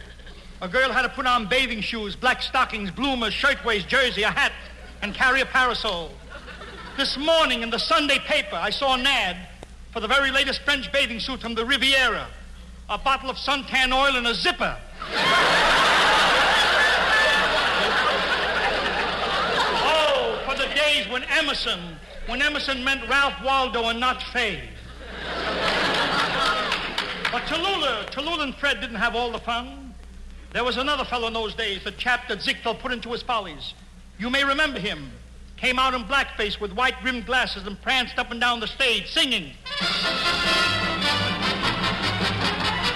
A 0.62 0.68
girl 0.68 0.92
had 0.92 1.04
to 1.04 1.10
put 1.10 1.26
on 1.26 1.48
bathing 1.48 1.80
shoes, 1.80 2.16
black 2.16 2.42
stockings, 2.42 2.92
bloomers, 2.92 3.34
shirtwaist, 3.34 3.88
jersey, 3.88 4.24
a 4.24 4.32
hat, 4.32 4.52
and 5.02 5.14
carry 5.14 5.40
a 5.40 5.46
parasol. 5.46 6.12
This 6.98 7.18
morning 7.18 7.62
in 7.62 7.70
the 7.70 7.80
Sunday 7.80 8.20
paper, 8.20 8.58
I 8.58 8.72
saw 8.72 8.96
an 8.96 9.06
ad 9.06 9.38
for 9.94 10.02
the 10.02 10.08
very 10.08 10.32
latest 10.32 10.64
French 10.64 10.92
bathing 10.92 11.22
suit 11.22 11.40
from 11.40 11.56
the 11.56 11.66
Riviera 11.66 12.28
a 12.90 12.98
bottle 12.98 13.30
of 13.30 13.38
suntan 13.38 13.94
oil 13.94 14.16
and 14.16 14.26
a 14.26 14.34
zipper. 14.34 14.76
oh, 19.86 20.42
for 20.46 20.56
the 20.56 20.66
days 20.74 20.99
when 21.10 21.24
Emerson, 21.24 21.80
when 22.28 22.42
Emerson 22.42 22.84
meant 22.84 23.08
Ralph 23.10 23.34
Waldo 23.44 23.90
and 23.90 24.00
not 24.00 24.22
Faye. 24.32 24.70
But 27.32 27.44
Tallulah, 27.44 28.10
Tallulah 28.12 28.44
and 28.44 28.56
Fred 28.56 28.82
didn't 28.82 28.98
have 28.98 29.16
all 29.16 29.32
the 29.32 29.40
fun. 29.40 29.94
There 30.52 30.64
was 30.64 30.78
another 30.78 31.06
fellow 31.06 31.28
in 31.28 31.34
those 31.34 31.54
days, 31.54 31.84
the 31.84 31.92
chap 31.92 32.28
that 32.28 32.42
Ziegfeld 32.42 32.80
put 32.80 32.92
into 32.92 33.12
his 33.12 33.22
follies. 33.22 33.74
You 34.18 34.30
may 34.30 34.44
remember 34.44 34.80
him. 34.80 35.12
Came 35.58 35.78
out 35.78 35.94
in 35.94 36.04
blackface 36.06 36.60
with 36.60 36.72
white 36.74 36.96
rimmed 37.04 37.26
glasses 37.26 37.68
and 37.68 37.80
pranced 37.82 38.18
up 38.18 38.32
and 38.32 38.40
down 38.40 38.60
the 38.60 38.68
stage 38.68 39.12
singing. 39.12 39.52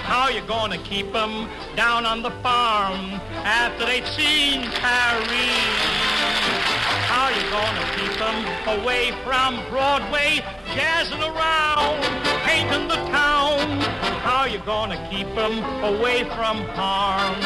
How 0.05 0.29
you 0.29 0.41
gonna 0.47 0.77
keep 0.79 1.11
them 1.11 1.49
down 1.75 2.05
on 2.05 2.21
the 2.21 2.31
farm 2.41 3.19
after 3.43 3.85
they've 3.85 4.07
seen 4.07 4.63
Paris? 4.71 6.82
How 7.23 7.29
you 7.29 7.49
gonna 7.51 7.87
keep 7.95 8.19
them 8.19 8.79
away 8.81 9.11
from 9.23 9.55
Broadway, 9.69 10.43
jazzing 10.75 11.23
around, 11.23 12.03
painting 12.43 12.89
the 12.89 12.99
town? 13.15 13.79
How 14.27 14.43
you 14.43 14.59
gonna 14.65 14.99
keep 15.09 15.33
them 15.33 15.63
away 15.85 16.25
from 16.25 16.57
harm? 16.75 17.39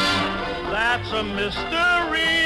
That's 0.74 1.12
a 1.12 1.22
mystery. 1.22 2.42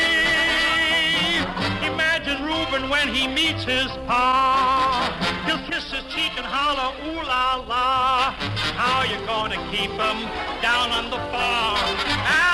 Imagine 1.88 2.44
Reuben 2.44 2.89
when 2.89 3.08
he 3.08 3.30
meets 3.30 3.63
his 3.63 3.88
pa. 4.08 5.08
He'll 5.46 5.65
kiss 5.72 5.89
his 5.89 6.04
cheek 6.13 6.34
and 6.36 6.46
holler, 6.46 6.91
ooh 7.08 7.24
la 7.24 7.63
la. 7.65 8.36
How 8.76 9.04
you 9.04 9.26
gonna 9.26 9.56
keep 9.72 9.91
them 9.91 10.17
down 10.62 10.91
on 10.91 11.10
the 11.10 11.22
farm 11.32 12.50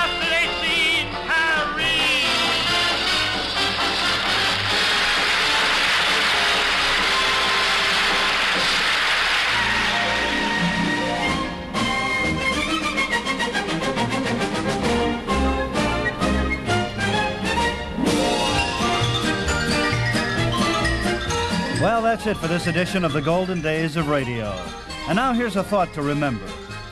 that's 22.08 22.26
it 22.26 22.38
for 22.38 22.46
this 22.46 22.66
edition 22.66 23.04
of 23.04 23.12
the 23.12 23.20
Golden 23.20 23.60
Days 23.60 23.96
of 23.96 24.08
Radio. 24.08 24.50
And 25.08 25.16
now 25.16 25.34
here's 25.34 25.56
a 25.56 25.62
thought 25.62 25.92
to 25.92 26.00
remember. 26.00 26.46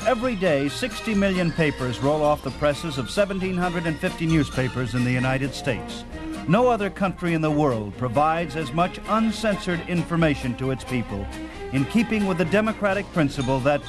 Every 0.06 0.36
day, 0.36 0.68
60 0.68 1.14
million 1.14 1.50
papers 1.50 2.00
roll 2.00 2.22
off 2.22 2.42
the 2.42 2.50
presses 2.50 2.98
of 2.98 3.06
1,750 3.06 4.26
newspapers 4.26 4.94
in 4.94 5.04
the 5.04 5.10
United 5.10 5.54
States. 5.54 6.04
No 6.48 6.68
other 6.68 6.90
country 6.90 7.32
in 7.32 7.40
the 7.40 7.50
world 7.50 7.96
provides 7.96 8.56
as 8.56 8.74
much 8.74 9.00
uncensored 9.08 9.80
information 9.88 10.54
to 10.58 10.70
its 10.70 10.84
people 10.84 11.26
in 11.72 11.86
keeping 11.86 12.26
with 12.26 12.36
the 12.36 12.44
democratic 12.44 13.10
principle 13.14 13.58
that 13.60 13.80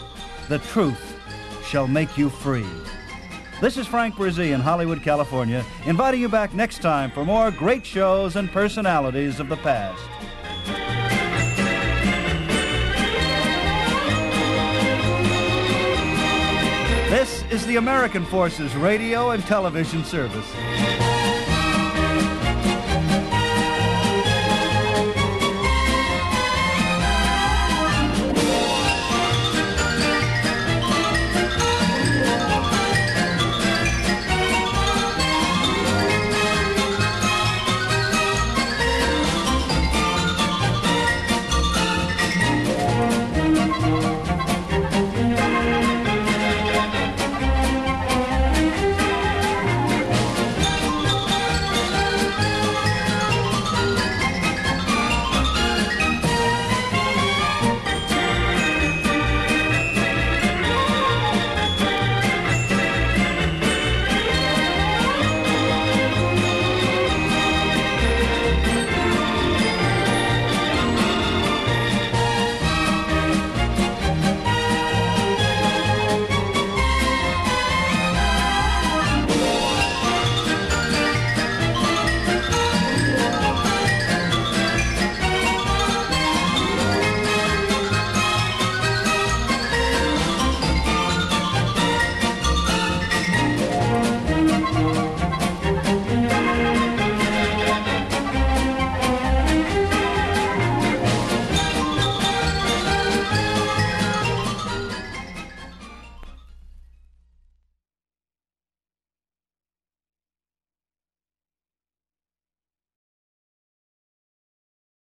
the 0.47 0.59
truth 0.59 1.19
shall 1.65 1.89
make 1.89 2.17
you 2.17 2.29
free. 2.29 2.69
This 3.59 3.75
is 3.75 3.85
Frank 3.85 4.15
Bresee 4.15 4.53
in 4.53 4.61
Hollywood, 4.61 5.03
California, 5.03 5.65
inviting 5.85 6.21
you 6.21 6.29
back 6.29 6.53
next 6.53 6.81
time 6.81 7.11
for 7.11 7.25
more 7.25 7.51
great 7.51 7.85
shows 7.85 8.37
and 8.37 8.49
personalities 8.49 9.41
of 9.41 9.49
the 9.49 9.57
past. 9.57 11.06
Is 17.49 17.65
the 17.65 17.77
American 17.77 18.25
Forces 18.25 18.75
Radio 18.75 19.31
and 19.31 19.43
Television 19.45 20.03
Service. 20.03 21.16